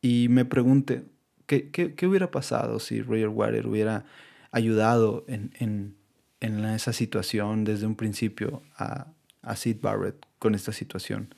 y 0.03 0.29
me 0.29 0.45
pregunte, 0.45 1.05
¿qué, 1.47 1.71
qué, 1.71 2.07
hubiera 2.07 2.31
pasado 2.31 2.79
si 2.81 3.01
Roger 3.03 3.29
Waters 3.29 3.67
hubiera 3.67 4.05
ayudado 4.51 5.25
en, 5.27 5.53
en, 5.59 5.97
en, 6.41 6.65
esa 6.67 6.93
situación 6.93 7.65
desde 7.65 7.87
un 7.87 7.97
principio 7.97 8.63
a, 8.77 9.07
a 9.41 9.57
Sid 9.57 9.79
Barrett 9.81 10.27
con 10.39 10.55
esta 10.55 10.73
situación? 10.73 11.35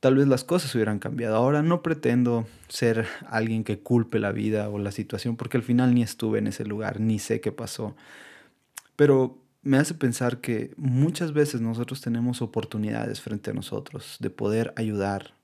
Tal 0.00 0.16
vez 0.16 0.26
las 0.26 0.44
cosas 0.44 0.74
hubieran 0.74 0.98
cambiado. 0.98 1.36
Ahora 1.36 1.62
no 1.62 1.82
pretendo 1.82 2.46
ser 2.68 3.06
alguien 3.28 3.64
que 3.64 3.78
culpe 3.78 4.18
la 4.18 4.32
vida 4.32 4.68
o 4.70 4.78
la 4.78 4.92
situación, 4.92 5.36
porque 5.36 5.58
al 5.58 5.62
final 5.62 5.94
ni 5.94 6.02
estuve 6.02 6.38
en 6.38 6.46
ese 6.46 6.64
lugar, 6.64 7.00
ni 7.00 7.18
sé 7.18 7.40
qué 7.40 7.52
pasó. 7.52 7.94
Pero 8.96 9.38
me 9.62 9.76
hace 9.76 9.94
pensar 9.94 10.40
que 10.40 10.72
muchas 10.76 11.32
veces 11.32 11.60
nosotros 11.60 12.00
tenemos 12.00 12.40
oportunidades 12.42 13.20
frente 13.20 13.50
a 13.50 13.54
nosotros 13.54 14.16
de 14.20 14.30
poder 14.30 14.72
ayudar 14.76 15.34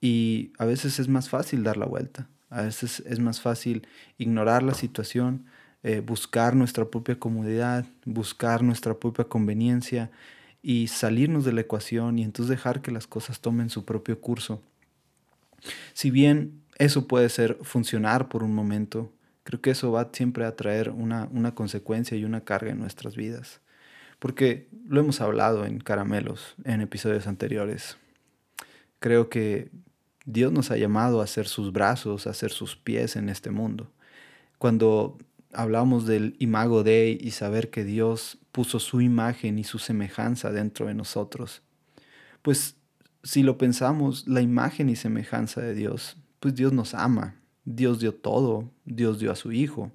y 0.00 0.52
a 0.58 0.64
veces 0.64 0.98
es 1.00 1.08
más 1.08 1.28
fácil 1.28 1.64
dar 1.64 1.76
la 1.76 1.86
vuelta, 1.86 2.28
a 2.50 2.62
veces 2.62 3.02
es 3.06 3.18
más 3.18 3.40
fácil 3.40 3.86
ignorar 4.18 4.62
la 4.62 4.74
situación, 4.74 5.46
eh, 5.82 6.00
buscar 6.00 6.54
nuestra 6.54 6.84
propia 6.84 7.18
comodidad, 7.18 7.84
buscar 8.04 8.62
nuestra 8.62 8.94
propia 8.94 9.24
conveniencia 9.24 10.10
y 10.62 10.86
salirnos 10.86 11.44
de 11.44 11.52
la 11.52 11.62
ecuación 11.62 12.18
y 12.18 12.22
entonces 12.22 12.50
dejar 12.50 12.82
que 12.82 12.92
las 12.92 13.06
cosas 13.06 13.40
tomen 13.40 13.68
su 13.68 13.84
propio 13.84 14.20
curso. 14.20 14.62
Si 15.92 16.10
bien 16.10 16.62
eso 16.78 17.08
puede 17.08 17.28
ser 17.28 17.58
funcionar 17.62 18.28
por 18.28 18.42
un 18.42 18.54
momento, 18.54 19.12
creo 19.44 19.60
que 19.60 19.70
eso 19.70 19.90
va 19.92 20.10
siempre 20.12 20.44
a 20.44 20.56
traer 20.56 20.90
una, 20.90 21.28
una 21.32 21.54
consecuencia 21.54 22.16
y 22.16 22.24
una 22.24 22.42
carga 22.42 22.70
en 22.70 22.78
nuestras 22.78 23.16
vidas. 23.16 23.60
Porque 24.18 24.68
lo 24.88 25.00
hemos 25.00 25.20
hablado 25.20 25.66
en 25.66 25.80
caramelos, 25.80 26.54
en 26.64 26.80
episodios 26.80 27.26
anteriores. 27.26 27.96
Creo 29.00 29.28
que 29.28 29.70
Dios 30.24 30.52
nos 30.52 30.70
ha 30.70 30.76
llamado 30.76 31.20
a 31.20 31.26
ser 31.26 31.48
sus 31.48 31.72
brazos, 31.72 32.28
a 32.28 32.34
ser 32.34 32.52
sus 32.52 32.76
pies 32.76 33.16
en 33.16 33.28
este 33.28 33.50
mundo. 33.50 33.90
Cuando 34.58 35.18
hablamos 35.52 36.06
del 36.06 36.36
imago 36.38 36.82
Dei 36.82 37.18
y 37.20 37.32
saber 37.32 37.70
que 37.70 37.84
Dios 37.84 38.38
puso 38.52 38.78
su 38.80 39.00
imagen 39.00 39.58
y 39.58 39.64
su 39.64 39.78
semejanza 39.78 40.52
dentro 40.52 40.86
de 40.86 40.94
nosotros, 40.94 41.62
pues 42.42 42.76
si 43.22 43.42
lo 43.42 43.56
pensamos, 43.56 44.26
la 44.26 44.40
imagen 44.40 44.88
y 44.88 44.96
semejanza 44.96 45.60
de 45.60 45.74
Dios, 45.74 46.16
pues 46.40 46.54
Dios 46.54 46.72
nos 46.72 46.94
ama, 46.94 47.36
Dios 47.64 48.00
dio 48.00 48.14
todo, 48.14 48.70
Dios 48.84 49.20
dio 49.20 49.30
a 49.30 49.36
su 49.36 49.52
Hijo. 49.52 49.92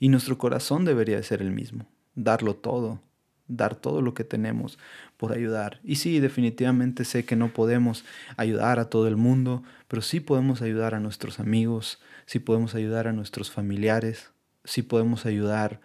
Y 0.00 0.08
nuestro 0.08 0.36
corazón 0.36 0.84
debería 0.84 1.22
ser 1.22 1.40
el 1.40 1.52
mismo, 1.52 1.86
darlo 2.14 2.54
todo, 2.54 3.00
dar 3.48 3.76
todo 3.76 4.02
lo 4.02 4.14
que 4.14 4.24
tenemos 4.24 4.78
por 5.16 5.32
ayudar. 5.32 5.80
Y 5.84 5.96
sí, 5.96 6.20
definitivamente 6.20 7.04
sé 7.04 7.24
que 7.24 7.36
no 7.36 7.48
podemos 7.52 8.04
ayudar 8.36 8.78
a 8.78 8.90
todo 8.90 9.08
el 9.08 9.16
mundo, 9.16 9.62
pero 9.88 10.02
sí 10.02 10.20
podemos 10.20 10.62
ayudar 10.62 10.94
a 10.94 11.00
nuestros 11.00 11.40
amigos, 11.40 12.00
sí 12.26 12.38
podemos 12.38 12.74
ayudar 12.74 13.08
a 13.08 13.12
nuestros 13.12 13.50
familiares, 13.50 14.30
sí 14.64 14.82
podemos 14.82 15.26
ayudar 15.26 15.80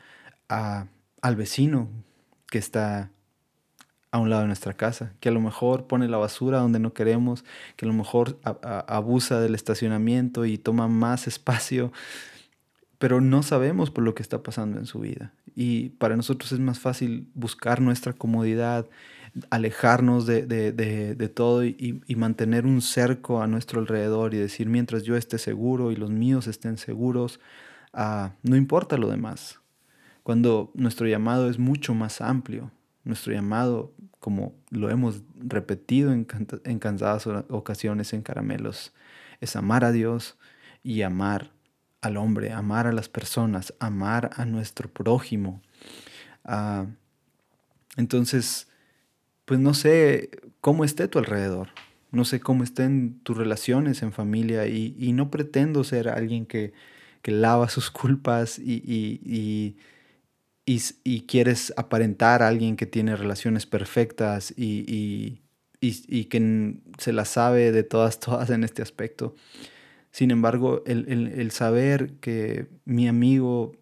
a, 0.50 0.88
al 1.22 1.36
vecino 1.36 1.90
que 2.48 2.58
está 2.58 3.12
a 4.12 4.20
un 4.20 4.30
lado 4.30 4.42
de 4.42 4.48
nuestra 4.48 4.74
casa, 4.74 5.14
que 5.22 5.30
a 5.30 5.32
lo 5.32 5.40
mejor 5.40 5.88
pone 5.88 6.08
la 6.10 6.18
basura 6.18 6.60
donde 6.60 6.80
no 6.80 6.94
queremos, 6.94 7.46
que 7.78 7.86
a 7.86 7.88
lo 7.88 7.94
mejor 7.94 8.38
abusa 8.44 9.40
del 9.40 9.56
estacionamiento 9.56 10.46
y 10.46 10.58
toma 10.58 10.88
más 10.90 11.28
espacio, 11.30 11.94
pero 13.00 13.22
no 13.22 13.42
sabemos 13.42 13.90
por 13.90 14.04
lo 14.04 14.14
que 14.14 14.22
está 14.22 14.44
pasando 14.44 14.78
en 14.78 14.86
su 14.86 15.00
vida. 15.00 15.34
Y 15.56 15.90
para 15.90 16.16
nosotros 16.16 16.52
es 16.52 16.60
más 16.60 16.80
fácil 16.80 17.28
buscar 17.34 17.82
nuestra 17.82 18.14
comodidad, 18.14 18.88
alejarnos 19.50 20.26
de, 20.26 21.32
todo 21.34 21.64
y, 21.64 22.02
mantener 22.16 22.66
un 22.66 22.82
cerco 22.82 23.42
a 23.42 23.48
nuestro 23.48 23.80
alrededor 23.80 24.34
y 24.34 24.38
decir, 24.38 24.68
mientras 24.68 25.04
yo 25.04 25.16
esté 25.16 25.38
seguro 25.38 25.92
y 25.92 25.96
los 25.96 26.10
míos 26.10 26.48
estén 26.48 26.78
seguros, 26.78 27.40
ah, 27.94 28.34
no 28.44 28.56
importa 28.56 28.98
lo 28.98 29.10
demás. 29.10 29.60
Cuando 30.24 30.72
nuestro 30.76 31.08
llamado 31.08 31.50
es 31.50 31.58
mucho 31.58 31.94
más 31.94 32.22
amplio, 32.22 32.72
nuestro 33.04 33.34
llamado, 33.34 33.94
como 34.20 34.54
lo 34.70 34.90
hemos 34.90 35.24
repetido 35.36 36.12
en, 36.14 36.28
en 36.64 36.80
cansadas 36.80 37.26
ocasiones 37.50 38.14
en 38.14 38.22
caramelos, 38.22 38.94
es 39.40 39.56
amar 39.56 39.84
a 39.84 39.92
Dios 39.92 40.38
y 40.84 41.02
amar 41.02 41.52
al 42.02 42.18
hombre, 42.18 42.52
amar 42.52 42.88
a 42.88 42.92
las 42.92 43.10
personas, 43.10 43.74
amar 43.80 44.32
a 44.36 44.46
nuestro 44.46 44.90
prójimo. 44.90 45.62
Ah, 46.44 46.88
entonces, 47.98 48.68
pues 49.46 49.60
no 49.60 49.74
sé 49.74 50.30
cómo 50.60 50.84
esté 50.84 51.08
tu 51.08 51.20
alrededor, 51.20 51.70
no 52.12 52.26
sé 52.26 52.40
cómo 52.40 52.64
estén 52.64 53.20
tus 53.24 53.38
relaciones 53.38 54.02
en 54.02 54.12
familia 54.12 54.68
y, 54.68 55.14
no 55.14 55.30
pretendo 55.30 55.84
ser 55.84 56.10
alguien 56.10 56.46
que, 56.46 56.74
lava 57.24 57.70
sus 57.70 57.92
culpas 57.92 58.60
y, 58.60 59.76
y, 60.66 61.22
quieres 61.28 61.74
aparentar 61.78 62.44
a 62.44 62.48
alguien 62.48 62.76
que 62.76 62.86
tiene 62.86 63.16
relaciones 63.16 63.66
perfectas 63.66 64.54
y, 64.58 65.40
que 65.80 66.76
se 66.98 67.14
las 67.14 67.30
sabe 67.30 67.72
de 67.72 67.84
todas, 67.84 68.20
todas 68.22 68.50
en 68.50 68.64
este 68.64 68.82
aspecto. 68.82 69.36
Sin 70.12 70.32
embargo, 70.32 70.84
el, 70.86 71.52
saber 71.52 72.14
que 72.20 72.68
mi 72.86 73.08
amigo, 73.08 73.74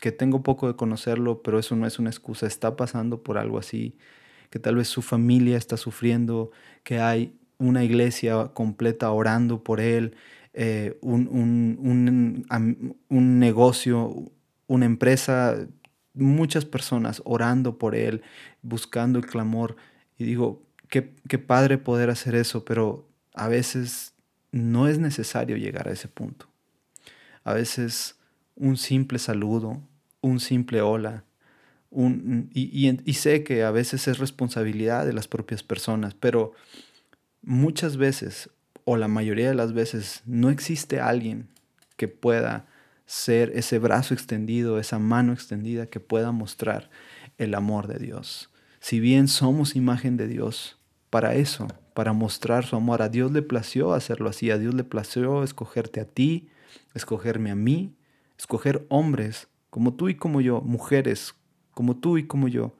que 0.00 0.10
tengo 0.10 0.42
poco 0.42 0.68
de 0.68 0.76
conocerlo, 0.76 1.42
pero 1.42 1.58
eso 1.58 1.76
no 1.76 1.86
es 1.86 1.98
una 1.98 2.10
excusa, 2.10 2.46
está 2.46 2.76
pasando 2.76 3.22
por 3.22 3.36
algo 3.38 3.58
así, 3.58 3.98
que 4.50 4.58
tal 4.58 4.76
vez 4.76 4.88
su 4.88 5.02
familia 5.02 5.58
está 5.58 5.76
sufriendo, 5.76 6.50
que 6.82 7.00
hay 7.00 7.38
una 7.58 7.84
iglesia 7.84 8.48
completa 8.54 9.10
orando 9.10 9.62
por 9.62 9.80
él, 9.80 10.16
eh, 10.54 10.98
un, 11.02 11.28
un, 13.10 13.38
negocio, 13.38 14.14
una 14.66 14.86
empresa, 14.86 15.68
muchas 16.14 16.64
personas 16.64 17.20
orando 17.26 17.76
por 17.78 17.94
él, 17.94 18.22
buscando 18.62 19.18
el 19.18 19.26
clamor. 19.26 19.76
Y 20.16 20.24
digo, 20.24 20.62
qué, 20.88 21.14
qué 21.28 21.38
padre 21.38 21.76
poder 21.76 22.08
hacer 22.08 22.34
eso, 22.34 22.64
pero 22.64 23.06
a 23.34 23.48
veces 23.48 24.15
no 24.52 24.88
es 24.88 24.98
necesario 24.98 25.56
llegar 25.56 25.88
a 25.88 25.92
ese 25.92 26.08
punto. 26.08 26.46
A 27.44 27.54
veces 27.54 28.16
un 28.56 28.76
simple 28.76 29.18
saludo, 29.18 29.80
un 30.20 30.40
simple 30.40 30.80
hola, 30.80 31.24
un, 31.90 32.50
y, 32.52 33.14
sé 33.14 33.44
que 33.44 33.62
a 33.62 33.70
veces 33.70 34.08
es 34.08 34.18
responsabilidad 34.18 35.06
de 35.06 35.12
las 35.12 35.28
propias 35.28 35.62
personas, 35.62 36.14
pero 36.14 36.52
muchas 37.42 37.96
veces, 37.96 38.50
o 38.84 38.96
la 38.96 39.08
mayoría 39.08 39.48
de 39.48 39.54
las 39.54 39.72
veces, 39.72 40.22
no 40.26 40.50
existe 40.50 41.00
alguien 41.00 41.48
que 41.96 42.08
pueda 42.08 42.66
ser 43.06 43.52
ese 43.54 43.78
brazo 43.78 44.14
extendido, 44.14 44.78
esa 44.78 44.98
mano 44.98 45.32
extendida 45.32 45.86
que 45.86 46.00
pueda 46.00 46.32
mostrar 46.32 46.90
el 47.38 47.54
amor 47.54 47.86
de 47.86 47.98
Dios. 47.98 48.50
Si 48.80 49.00
bien 49.00 49.28
somos 49.28 49.76
imagen 49.76 50.16
de 50.16 50.26
Dios, 50.26 50.75
para 51.10 51.34
eso 51.34 51.68
para 51.96 52.12
mostrar 52.12 52.66
su 52.66 52.76
amor. 52.76 53.00
A 53.00 53.08
Dios 53.08 53.32
le 53.32 53.40
plació 53.40 53.94
hacerlo 53.94 54.28
así, 54.28 54.50
a 54.50 54.58
Dios 54.58 54.74
le 54.74 54.84
plació 54.84 55.42
escogerte 55.42 55.98
a 55.98 56.04
ti, 56.04 56.50
escogerme 56.92 57.50
a 57.50 57.54
mí, 57.54 57.96
escoger 58.38 58.84
hombres 58.90 59.48
como 59.70 59.94
tú 59.94 60.10
y 60.10 60.14
como 60.14 60.42
yo, 60.42 60.60
mujeres 60.60 61.34
como 61.70 61.96
tú 61.96 62.18
y 62.18 62.26
como 62.26 62.48
yo, 62.48 62.76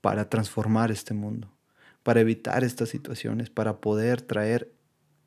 para 0.00 0.30
transformar 0.30 0.90
este 0.90 1.12
mundo, 1.12 1.52
para 2.02 2.20
evitar 2.20 2.64
estas 2.64 2.88
situaciones, 2.88 3.50
para 3.50 3.82
poder 3.82 4.22
traer 4.22 4.72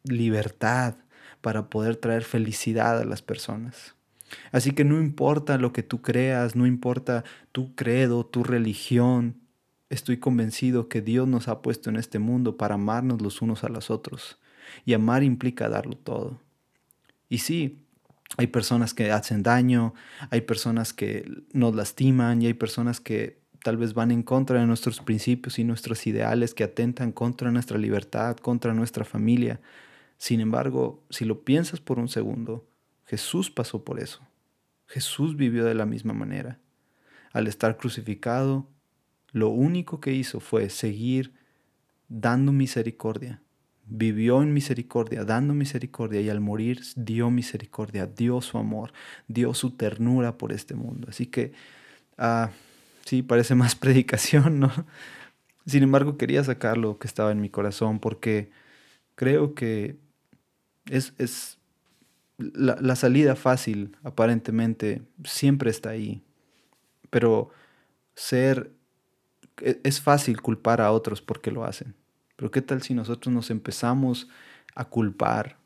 libertad, 0.03 0.95
para 1.41 1.69
poder 1.69 1.97
traer 1.97 2.23
felicidad 2.23 2.99
a 2.99 3.05
las 3.05 3.21
personas. 3.21 3.93
Así 4.51 4.71
que 4.71 4.86
no 4.86 4.99
importa 4.99 5.59
lo 5.59 5.71
que 5.71 5.83
tú 5.83 6.01
creas, 6.01 6.55
no 6.55 6.65
importa 6.65 7.23
tu 7.51 7.75
credo, 7.75 8.25
tu 8.25 8.43
religión, 8.43 9.42
Estoy 9.93 10.17
convencido 10.17 10.89
que 10.89 11.03
Dios 11.03 11.27
nos 11.27 11.47
ha 11.47 11.62
puesto 11.62 11.91
en 11.91 11.97
este 11.97 12.17
mundo 12.17 12.58
para 12.58 12.73
amarnos 12.73 13.21
los 13.21 13.43
unos 13.43 13.63
a 13.63 13.69
los 13.69 13.91
otros. 13.91 14.39
Y 14.86 14.95
amar 14.95 15.21
implica 15.21 15.69
darlo 15.69 15.95
todo. 15.95 16.41
Y 17.29 17.38
sí, 17.38 17.86
hay 18.38 18.47
personas 18.47 18.95
que 18.95 19.12
hacen 19.12 19.43
daño, 19.43 19.93
hay 20.32 20.41
personas 20.41 20.93
que 20.93 21.32
nos 21.51 21.75
lastiman 21.75 22.41
y 22.41 22.47
hay 22.47 22.56
personas 22.56 22.99
que 22.99 23.39
tal 23.63 23.77
vez 23.77 23.93
van 23.93 24.10
en 24.10 24.23
contra 24.23 24.60
de 24.60 24.65
nuestros 24.65 24.99
principios 24.99 25.60
y 25.60 25.63
nuestros 25.63 26.08
ideales, 26.08 26.56
que 26.56 26.63
atentan 26.63 27.12
contra 27.12 27.51
nuestra 27.51 27.77
libertad, 27.77 28.36
contra 28.38 28.73
nuestra 28.73 29.06
familia. 29.06 29.62
Sin 30.17 30.39
embargo, 30.39 31.03
si 31.12 31.23
lo 31.23 31.43
piensas 31.43 31.79
por 31.79 31.99
un 31.99 32.10
segundo, 32.10 32.65
Jesús 33.06 33.51
pasó 33.51 33.84
por 33.84 33.99
eso. 33.99 34.21
Jesús 34.88 35.38
vivió 35.38 35.65
de 35.65 35.75
la 35.75 35.86
misma 35.86 36.13
manera. 36.13 36.58
Al 37.32 37.45
estar 37.45 37.77
crucificado, 37.77 38.67
lo 39.34 39.50
único 39.50 40.00
que 40.00 40.13
hizo 40.13 40.39
fue 40.39 40.69
seguir 40.69 41.34
dando 42.08 42.54
misericordia. 42.54 43.41
Vivió 43.86 44.41
en 44.41 44.54
misericordia, 44.54 45.26
dando 45.26 45.54
misericordia 45.54 46.22
y 46.22 46.30
al 46.30 46.39
morir 46.39 46.82
dio 46.96 47.30
misericordia, 47.32 48.06
dio 48.06 48.39
su 48.41 48.58
amor, 48.58 48.93
dio 49.28 49.54
su 49.54 49.72
ternura 49.72 50.38
por 50.38 50.54
este 50.54 50.76
mundo. 50.76 51.08
Así 51.10 51.26
que, 51.26 51.52
ah, 52.17 52.52
sí, 53.06 53.24
parece 53.24 53.56
más 53.56 53.76
predicación, 53.84 54.60
¿no? 54.60 54.72
Sin 55.65 55.82
embargo, 55.84 56.17
quería 56.17 56.43
sacar 56.43 56.78
lo 56.78 57.00
que 57.00 57.08
estaba 57.08 57.32
en 57.32 57.41
mi 57.41 57.50
corazón 57.50 58.00
porque 58.00 58.52
creo 59.15 59.56
que 59.56 59.98
es, 60.89 61.13
es 61.17 61.58
la, 62.38 62.78
la 62.80 62.96
salida 62.96 63.36
fácil, 63.36 63.98
aparentemente, 64.04 65.02
siempre 65.24 65.72
está 65.72 65.89
ahí. 65.89 66.22
Pero 67.10 67.50
ser 68.15 68.72
es 69.62 70.02
fácil 70.02 70.42
culpar 70.42 70.82
a 70.82 70.92
otros 70.92 71.22
porque 71.22 71.52
lo 71.52 71.66
hacen. 71.66 71.96
Pero 72.36 72.52
¿qué 72.52 72.62
tal 72.62 72.82
si 72.82 72.94
nosotros 72.94 73.34
nos 73.34 73.52
empezamos 73.52 74.28
a 74.76 74.86
culpar? 74.86 75.58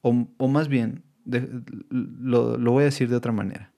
O, 0.00 0.48
más 0.48 0.68
bien, 0.68 1.04
lo, 1.24 2.56
lo 2.56 2.72
voy 2.72 2.82
a 2.82 2.86
decir 2.86 3.08
de 3.08 3.16
otra 3.16 3.32
manera. 3.32 3.70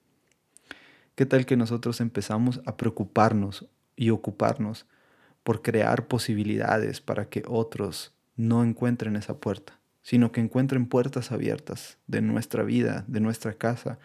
¿Qué 1.15 1.25
tal 1.25 1.45
que 1.45 1.55
nosotros 1.55 2.01
empezamos 2.01 2.61
a 2.65 2.75
preocuparnos 2.77 3.67
y 3.95 4.09
ocuparnos 4.09 4.85
por 5.43 5.61
crear 5.61 6.07
posibilidades 6.07 7.01
para 7.01 7.29
que 7.29 7.43
otros 7.47 8.13
no 8.35 8.63
encuentren 8.63 9.15
esa 9.15 9.37
puerta, 9.37 9.79
sino 10.01 10.31
que 10.31 10.41
encuentren 10.41 10.87
puertas 10.87 11.31
abiertas 11.31 11.97
de 12.07 12.21
nuestra 12.21 12.63
vida, 12.63 13.05
de 13.07 13.19
nuestra 13.19 13.53
casa, 13.53 13.99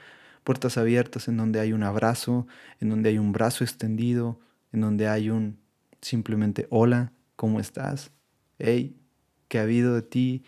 puertas 0.44 0.78
abiertas 0.78 1.28
en 1.28 1.36
donde 1.36 1.60
hay 1.60 1.72
un 1.72 1.82
abrazo, 1.82 2.46
en 2.78 2.90
donde 2.90 3.10
hay 3.10 3.18
un 3.18 3.32
brazo 3.32 3.64
extendido, 3.64 4.38
en 4.72 4.80
donde 4.80 5.08
hay 5.08 5.30
un 5.30 5.58
simplemente 6.00 6.66
hola, 6.70 7.12
¿cómo 7.36 7.60
estás? 7.60 8.10
Hey, 8.58 8.96
¿qué 9.48 9.58
ha 9.58 9.62
habido 9.62 9.94
de 9.94 10.02
ti? 10.02 10.44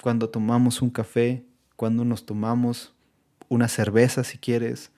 Cuando 0.00 0.28
tomamos 0.28 0.82
un 0.82 0.90
café, 0.90 1.44
cuando 1.76 2.04
nos 2.04 2.26
tomamos 2.26 2.94
una 3.48 3.68
cerveza 3.68 4.24
si 4.24 4.38
quieres, 4.38 4.90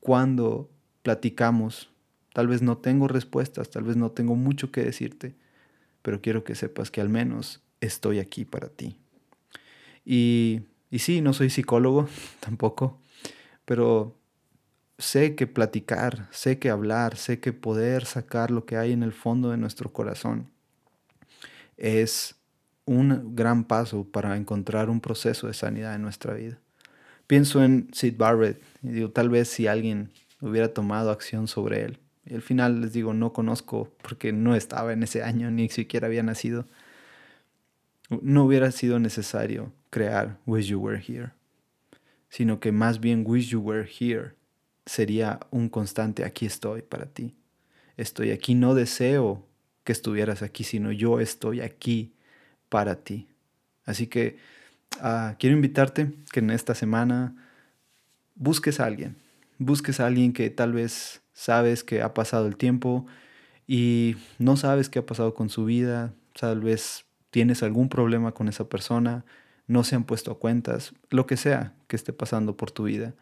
cuando 0.00 0.70
platicamos. 1.02 1.90
Tal 2.32 2.48
vez 2.48 2.62
no 2.62 2.78
tengo 2.78 3.06
respuestas, 3.06 3.70
tal 3.70 3.84
vez 3.84 3.96
no 3.96 4.10
tengo 4.10 4.34
mucho 4.34 4.72
que 4.72 4.82
decirte, 4.82 5.36
pero 6.02 6.20
quiero 6.20 6.42
que 6.42 6.54
sepas 6.54 6.90
que 6.90 7.00
al 7.00 7.08
menos 7.08 7.62
estoy 7.80 8.18
aquí 8.18 8.44
para 8.44 8.68
ti. 8.68 8.98
Y, 10.04 10.62
y 10.90 10.98
sí, 10.98 11.20
no 11.20 11.32
soy 11.32 11.50
psicólogo 11.50 12.08
tampoco, 12.40 13.00
pero 13.64 14.16
sé 14.98 15.34
que 15.34 15.46
platicar, 15.46 16.28
sé 16.30 16.58
que 16.58 16.70
hablar, 16.70 17.16
sé 17.16 17.40
que 17.40 17.52
poder 17.52 18.04
sacar 18.04 18.50
lo 18.50 18.64
que 18.64 18.76
hay 18.76 18.92
en 18.92 19.02
el 19.02 19.12
fondo 19.12 19.50
de 19.50 19.56
nuestro 19.56 19.92
corazón 19.92 20.48
es 21.76 22.36
un 22.86 23.34
gran 23.34 23.64
paso 23.64 24.04
para 24.04 24.36
encontrar 24.36 24.90
un 24.90 25.00
proceso 25.00 25.46
de 25.46 25.54
sanidad 25.54 25.94
en 25.94 26.02
nuestra 26.02 26.34
vida. 26.34 26.58
Pienso 27.26 27.64
en 27.64 27.88
Sid 27.92 28.16
Barrett 28.16 28.62
y 28.82 28.88
digo, 28.88 29.10
tal 29.10 29.30
vez 29.30 29.48
si 29.48 29.66
alguien 29.66 30.10
hubiera 30.40 30.72
tomado 30.72 31.10
acción 31.10 31.48
sobre 31.48 31.82
él. 31.82 31.98
Y 32.26 32.34
al 32.34 32.42
final 32.42 32.80
les 32.80 32.92
digo, 32.92 33.14
no 33.14 33.32
conozco 33.32 33.92
porque 34.02 34.32
no 34.32 34.54
estaba 34.54 34.92
en 34.92 35.02
ese 35.02 35.22
año, 35.22 35.50
ni 35.50 35.68
siquiera 35.68 36.06
había 36.06 36.22
nacido. 36.22 36.66
No 38.22 38.44
hubiera 38.44 38.70
sido 38.70 38.98
necesario 38.98 39.72
crear 39.90 40.38
Wish 40.46 40.66
You 40.66 40.80
Were 40.80 41.02
Here, 41.06 41.32
sino 42.28 42.60
que 42.60 42.72
más 42.72 43.00
bien 43.00 43.24
Wish 43.26 43.48
You 43.48 43.60
Were 43.60 43.88
Here 43.88 44.34
sería 44.86 45.40
un 45.50 45.68
constante 45.68 46.24
aquí 46.24 46.46
estoy 46.46 46.82
para 46.82 47.06
ti. 47.06 47.34
Estoy 47.96 48.30
aquí, 48.30 48.54
no 48.54 48.74
deseo 48.74 49.46
que 49.84 49.92
estuvieras 49.92 50.42
aquí, 50.42 50.64
sino 50.64 50.92
yo 50.92 51.20
estoy 51.20 51.60
aquí 51.60 52.14
para 52.68 52.96
ti. 52.96 53.28
Así 53.84 54.06
que 54.06 54.38
ah, 55.00 55.36
quiero 55.38 55.54
invitarte 55.56 56.12
que 56.32 56.40
en 56.40 56.50
esta 56.50 56.74
semana 56.74 57.36
busques 58.34 58.80
a 58.80 58.86
alguien, 58.86 59.16
busques 59.58 60.00
a 60.00 60.06
alguien 60.06 60.32
que 60.32 60.50
tal 60.50 60.72
vez 60.72 61.22
sabes 61.32 61.84
que 61.84 62.02
ha 62.02 62.14
pasado 62.14 62.46
el 62.46 62.56
tiempo 62.56 63.06
y 63.66 64.16
no 64.38 64.56
sabes 64.56 64.88
qué 64.88 64.98
ha 65.00 65.06
pasado 65.06 65.34
con 65.34 65.50
su 65.50 65.64
vida, 65.64 66.14
tal 66.38 66.60
vez 66.60 67.04
tienes 67.30 67.62
algún 67.62 67.88
problema 67.88 68.32
con 68.32 68.48
esa 68.48 68.68
persona, 68.68 69.24
no 69.66 69.84
se 69.84 69.96
han 69.96 70.04
puesto 70.04 70.32
a 70.32 70.38
cuentas, 70.38 70.94
lo 71.10 71.26
que 71.26 71.36
sea 71.36 71.74
que 71.88 71.96
esté 71.96 72.12
pasando 72.12 72.56
por 72.56 72.70
tu 72.70 72.84
vida. 72.84 73.14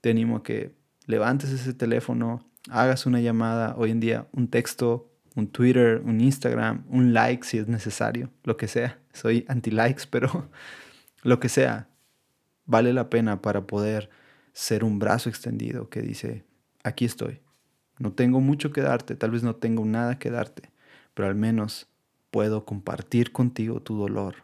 Te 0.00 0.10
animo 0.10 0.36
a 0.36 0.42
que 0.42 0.72
levantes 1.06 1.50
ese 1.50 1.74
teléfono, 1.74 2.44
hagas 2.70 3.06
una 3.06 3.20
llamada, 3.20 3.74
hoy 3.76 3.90
en 3.90 4.00
día 4.00 4.26
un 4.32 4.48
texto, 4.48 5.10
un 5.34 5.48
Twitter, 5.48 6.02
un 6.04 6.20
Instagram, 6.20 6.84
un 6.88 7.12
like 7.12 7.44
si 7.44 7.58
es 7.58 7.68
necesario, 7.68 8.30
lo 8.44 8.56
que 8.56 8.68
sea. 8.68 8.98
Soy 9.12 9.44
anti-likes, 9.48 10.04
pero 10.10 10.50
lo 11.22 11.40
que 11.40 11.48
sea, 11.48 11.88
vale 12.66 12.92
la 12.92 13.10
pena 13.10 13.42
para 13.42 13.66
poder 13.66 14.10
ser 14.52 14.84
un 14.84 14.98
brazo 14.98 15.28
extendido 15.28 15.88
que 15.88 16.02
dice, 16.02 16.44
aquí 16.82 17.04
estoy. 17.04 17.40
No 17.98 18.12
tengo 18.12 18.40
mucho 18.40 18.72
que 18.72 18.80
darte, 18.80 19.16
tal 19.16 19.30
vez 19.30 19.42
no 19.42 19.56
tengo 19.56 19.84
nada 19.84 20.18
que 20.18 20.30
darte, 20.30 20.70
pero 21.14 21.28
al 21.28 21.34
menos 21.34 21.88
puedo 22.30 22.64
compartir 22.64 23.32
contigo 23.32 23.80
tu 23.80 23.96
dolor. 23.96 24.36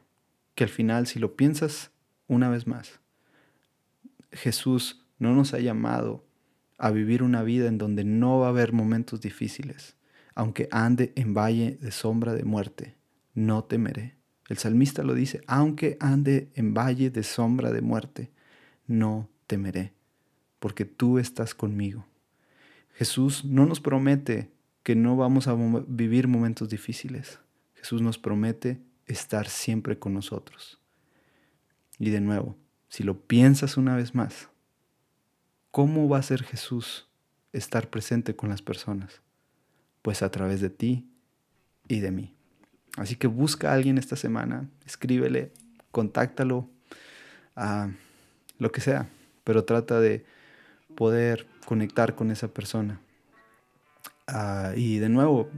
Que 0.54 0.64
al 0.64 0.70
final, 0.70 1.06
si 1.06 1.18
lo 1.18 1.36
piensas 1.36 1.90
una 2.26 2.48
vez 2.48 2.66
más, 2.66 3.00
Jesús 4.32 5.04
no 5.18 5.34
nos 5.34 5.54
ha 5.54 5.58
llamado 5.58 6.27
a 6.78 6.90
vivir 6.90 7.22
una 7.22 7.42
vida 7.42 7.68
en 7.68 7.76
donde 7.76 8.04
no 8.04 8.38
va 8.38 8.46
a 8.46 8.50
haber 8.50 8.72
momentos 8.72 9.20
difíciles. 9.20 9.96
Aunque 10.34 10.68
ande 10.70 11.12
en 11.16 11.34
valle 11.34 11.78
de 11.80 11.90
sombra 11.90 12.32
de 12.32 12.44
muerte, 12.44 12.94
no 13.34 13.64
temeré. 13.64 14.16
El 14.48 14.56
salmista 14.56 15.02
lo 15.02 15.14
dice, 15.14 15.42
aunque 15.46 15.96
ande 16.00 16.50
en 16.54 16.72
valle 16.72 17.10
de 17.10 17.22
sombra 17.22 17.70
de 17.72 17.82
muerte, 17.82 18.30
no 18.86 19.28
temeré, 19.46 19.92
porque 20.58 20.84
tú 20.84 21.18
estás 21.18 21.54
conmigo. 21.54 22.06
Jesús 22.94 23.44
no 23.44 23.66
nos 23.66 23.80
promete 23.80 24.50
que 24.82 24.94
no 24.94 25.16
vamos 25.16 25.48
a 25.48 25.56
vivir 25.86 26.28
momentos 26.28 26.70
difíciles. 26.70 27.40
Jesús 27.74 28.00
nos 28.00 28.18
promete 28.18 28.80
estar 29.06 29.48
siempre 29.48 29.98
con 29.98 30.14
nosotros. 30.14 30.80
Y 31.98 32.10
de 32.10 32.20
nuevo, 32.20 32.56
si 32.88 33.02
lo 33.02 33.20
piensas 33.20 33.76
una 33.76 33.96
vez 33.96 34.14
más, 34.14 34.48
¿Cómo 35.70 36.08
va 36.08 36.18
a 36.18 36.22
ser 36.22 36.42
Jesús 36.42 37.08
estar 37.52 37.88
presente 37.88 38.34
con 38.34 38.48
las 38.48 38.62
personas? 38.62 39.20
Pues 40.02 40.22
a 40.22 40.30
través 40.30 40.60
de 40.60 40.70
ti 40.70 41.10
y 41.86 42.00
de 42.00 42.10
mí. 42.10 42.34
Así 42.96 43.16
que 43.16 43.26
busca 43.26 43.70
a 43.70 43.74
alguien 43.74 43.98
esta 43.98 44.16
semana, 44.16 44.68
escríbele, 44.86 45.52
contáctalo, 45.90 46.68
lo 48.58 48.72
que 48.72 48.80
sea, 48.80 49.08
pero 49.44 49.64
trata 49.64 50.00
de 50.00 50.24
poder 50.96 51.46
conectar 51.64 52.14
con 52.14 52.30
esa 52.30 52.48
persona. 52.48 53.00
Ah, 54.26 54.72
y 54.74 54.98
de 54.98 55.08
nuevo, 55.08 55.48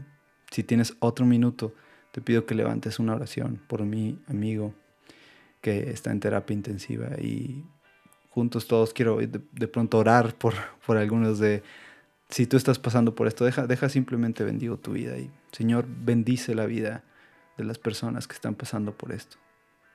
si 0.51 0.62
tienes 0.64 0.96
otro 1.01 1.25
minuto, 1.25 1.75
te 2.12 2.20
pido 2.20 2.46
que 2.46 2.55
levantes 2.55 2.99
una 2.99 3.14
oración 3.14 3.61
por 3.68 3.85
mi 3.85 4.18
amigo 4.27 4.75
que 5.61 5.90
está 5.90 6.11
en 6.11 6.20
terapia 6.20 6.55
intensiva 6.55 7.11
y 7.18 7.64
juntos 8.30 8.66
todos 8.66 8.94
quiero 8.94 9.18
de, 9.18 9.68
pronto 9.68 9.98
orar 9.98 10.34
por, 10.34 10.54
por 10.86 10.96
algunos 10.96 11.38
de, 11.38 11.62
si 12.28 12.46
tú 12.46 12.56
estás 12.56 12.78
pasando 12.78 13.14
por 13.14 13.26
esto, 13.26 13.44
deja, 13.44 13.66
deja 13.66 13.88
simplemente 13.88 14.44
bendigo 14.44 14.78
tu 14.78 14.92
vida 14.92 15.18
y 15.18 15.30
Señor, 15.52 15.86
bendice 15.88 16.54
la 16.54 16.66
vida 16.66 17.04
de 17.58 17.64
las 17.64 17.78
personas 17.78 18.26
que 18.26 18.34
están 18.34 18.54
pasando 18.54 18.96
por 18.96 19.12
esto. 19.12 19.36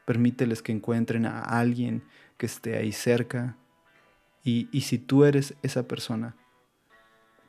Permíteles 0.06 0.62
que 0.62 0.72
encuentren 0.72 1.26
a 1.26 1.40
alguien 1.40 2.04
que 2.38 2.46
esté 2.46 2.78
ahí 2.78 2.92
cerca 2.92 3.56
y, 4.44 4.70
y 4.72 4.82
si 4.82 5.00
tú 5.00 5.24
eres 5.24 5.56
esa 5.64 5.88
persona, 5.88 6.36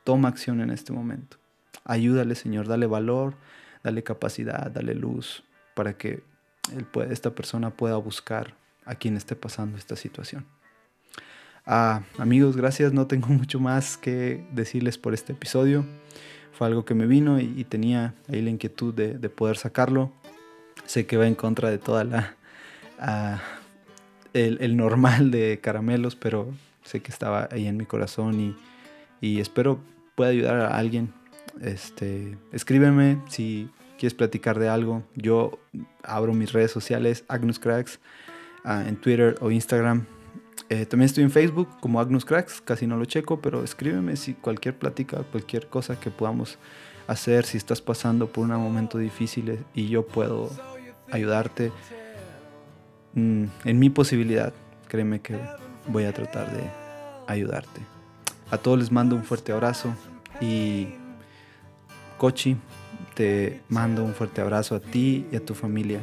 toma 0.03 0.29
acción 0.29 0.61
en 0.61 0.71
este 0.71 0.93
momento. 0.93 1.37
Ayúdale, 1.83 2.33
Señor, 2.33 2.67
dale 2.67 2.87
valor, 2.87 3.35
dale 3.83 4.03
capacidad, 4.03 4.71
dale 4.71 4.95
luz 4.95 5.43
para 5.75 5.97
que 5.97 6.23
él 6.73 6.85
pueda, 6.85 7.13
esta 7.13 7.35
persona 7.35 7.71
pueda 7.71 7.97
buscar 7.97 8.55
a 8.85 8.95
quien 8.95 9.17
esté 9.17 9.35
pasando 9.35 9.77
esta 9.77 9.95
situación. 9.95 10.45
Ah, 11.69 12.03
amigos, 12.17 12.55
gracias. 12.55 12.93
No 12.93 13.07
tengo 13.07 13.27
mucho 13.27 13.59
más 13.59 13.97
que 13.97 14.41
decirles 14.53 14.97
por 14.97 15.13
este 15.13 15.33
episodio. 15.33 15.85
Fue 16.53 16.65
algo 16.65 16.85
que 16.85 16.95
me 16.95 17.05
vino 17.05 17.39
y, 17.39 17.65
tenía 17.65 18.15
ahí 18.29 18.41
la 18.41 18.49
inquietud 18.49 18.93
de, 18.93 19.29
poder 19.29 19.57
sacarlo. 19.57 20.11
Sé 20.85 21.05
que 21.05 21.17
va 21.17 21.27
en 21.27 21.35
contra 21.35 21.69
de 21.69 21.77
toda 21.77 22.03
la... 22.05 22.35
Ah, 22.99 23.41
el, 24.33 24.77
normal 24.77 25.29
de 25.29 25.59
caramelos, 25.61 26.15
pero 26.15 26.51
sé 26.83 27.01
que 27.01 27.11
estaba 27.11 27.49
ahí 27.51 27.67
en 27.67 27.77
mi 27.77 27.85
corazón 27.85 28.55
y, 29.21 29.39
espero 29.39 29.79
pueda 30.15 30.31
ayudar 30.31 30.61
a 30.61 30.77
alguien. 30.77 31.13
Este, 31.61 32.37
escríbeme 32.53 33.19
si 33.29 33.69
quieres 33.99 34.13
platicar 34.13 34.57
de 34.57 34.69
algo. 34.69 35.03
Yo 35.15 35.59
abro 36.01 36.33
mis 36.33 36.53
redes 36.53 36.71
sociales, 36.71 37.25
Agnus 37.27 37.59
Cracks, 37.59 37.99
ah, 38.63 38.85
en 38.87 38.95
Twitter 38.95 39.35
o 39.41 39.51
Instagram. 39.51 40.05
Eh, 40.69 40.85
también 40.85 41.05
estoy 41.05 41.23
en 41.23 41.31
Facebook 41.31 41.69
como 41.79 42.01
Agnus 42.01 42.25
Cracks, 42.25 42.59
casi 42.59 42.87
no 42.87 42.97
lo 42.97 43.05
checo, 43.05 43.39
pero 43.39 43.63
escríbeme 43.63 44.17
si 44.17 44.33
cualquier 44.33 44.77
plática, 44.77 45.23
cualquier 45.31 45.67
cosa 45.67 45.97
que 45.97 46.11
podamos 46.11 46.57
hacer, 47.07 47.45
si 47.45 47.57
estás 47.57 47.81
pasando 47.81 48.27
por 48.27 48.43
un 48.43 48.51
momento 48.51 48.97
difícil 48.97 49.59
y 49.73 49.87
yo 49.87 50.05
puedo 50.05 50.51
ayudarte 51.09 51.71
mm, 53.13 53.45
en 53.63 53.79
mi 53.79 53.89
posibilidad, 53.89 54.53
créeme 54.89 55.21
que 55.21 55.39
voy 55.87 56.03
a 56.03 56.11
tratar 56.11 56.51
de 56.51 56.63
ayudarte. 57.27 57.79
A 58.51 58.57
todos 58.57 58.77
les 58.77 58.91
mando 58.91 59.15
un 59.15 59.23
fuerte 59.23 59.53
abrazo 59.53 59.93
y 60.41 60.89
Cochi, 62.17 62.57
te 63.15 63.61
mando 63.69 64.03
un 64.03 64.13
fuerte 64.13 64.41
abrazo 64.41 64.75
a 64.75 64.81
ti 64.81 65.27
y 65.31 65.37
a 65.37 65.45
tu 65.45 65.53
familia. 65.53 66.01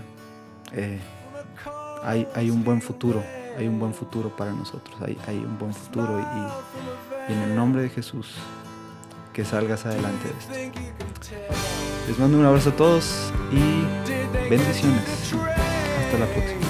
Eh, 0.73 0.99
hay, 2.03 2.27
hay 2.35 2.49
un 2.49 2.65
buen 2.65 2.81
futuro 2.81 3.23
hay 3.57 3.69
un 3.69 3.79
buen 3.79 3.95
futuro 3.95 4.35
para 4.35 4.53
nosotros, 4.53 4.97
hay, 5.01 5.19
hay 5.27 5.39
un 5.39 5.59
buen 5.59 5.73
futuro 5.73 6.19
y, 6.19 7.31
y, 7.31 7.33
en 7.33 7.43
el 7.43 7.55
nombre 7.55 7.83
de 7.83 7.89
Jesús, 7.89 8.35
que 9.33 9.45
salgas 9.45 9.87
adelante 9.87 10.29
de 10.29 10.67
esto. 10.67 10.81
Les 12.09 12.19
mando 12.19 12.39
un 12.39 12.45
abrazo 12.45 12.71
a 12.71 12.77
todos 12.77 13.33
y 13.51 14.49
bendiciones. 14.51 15.33
Hasta 15.33 16.19
la 16.19 16.27
próxima. 16.27 16.64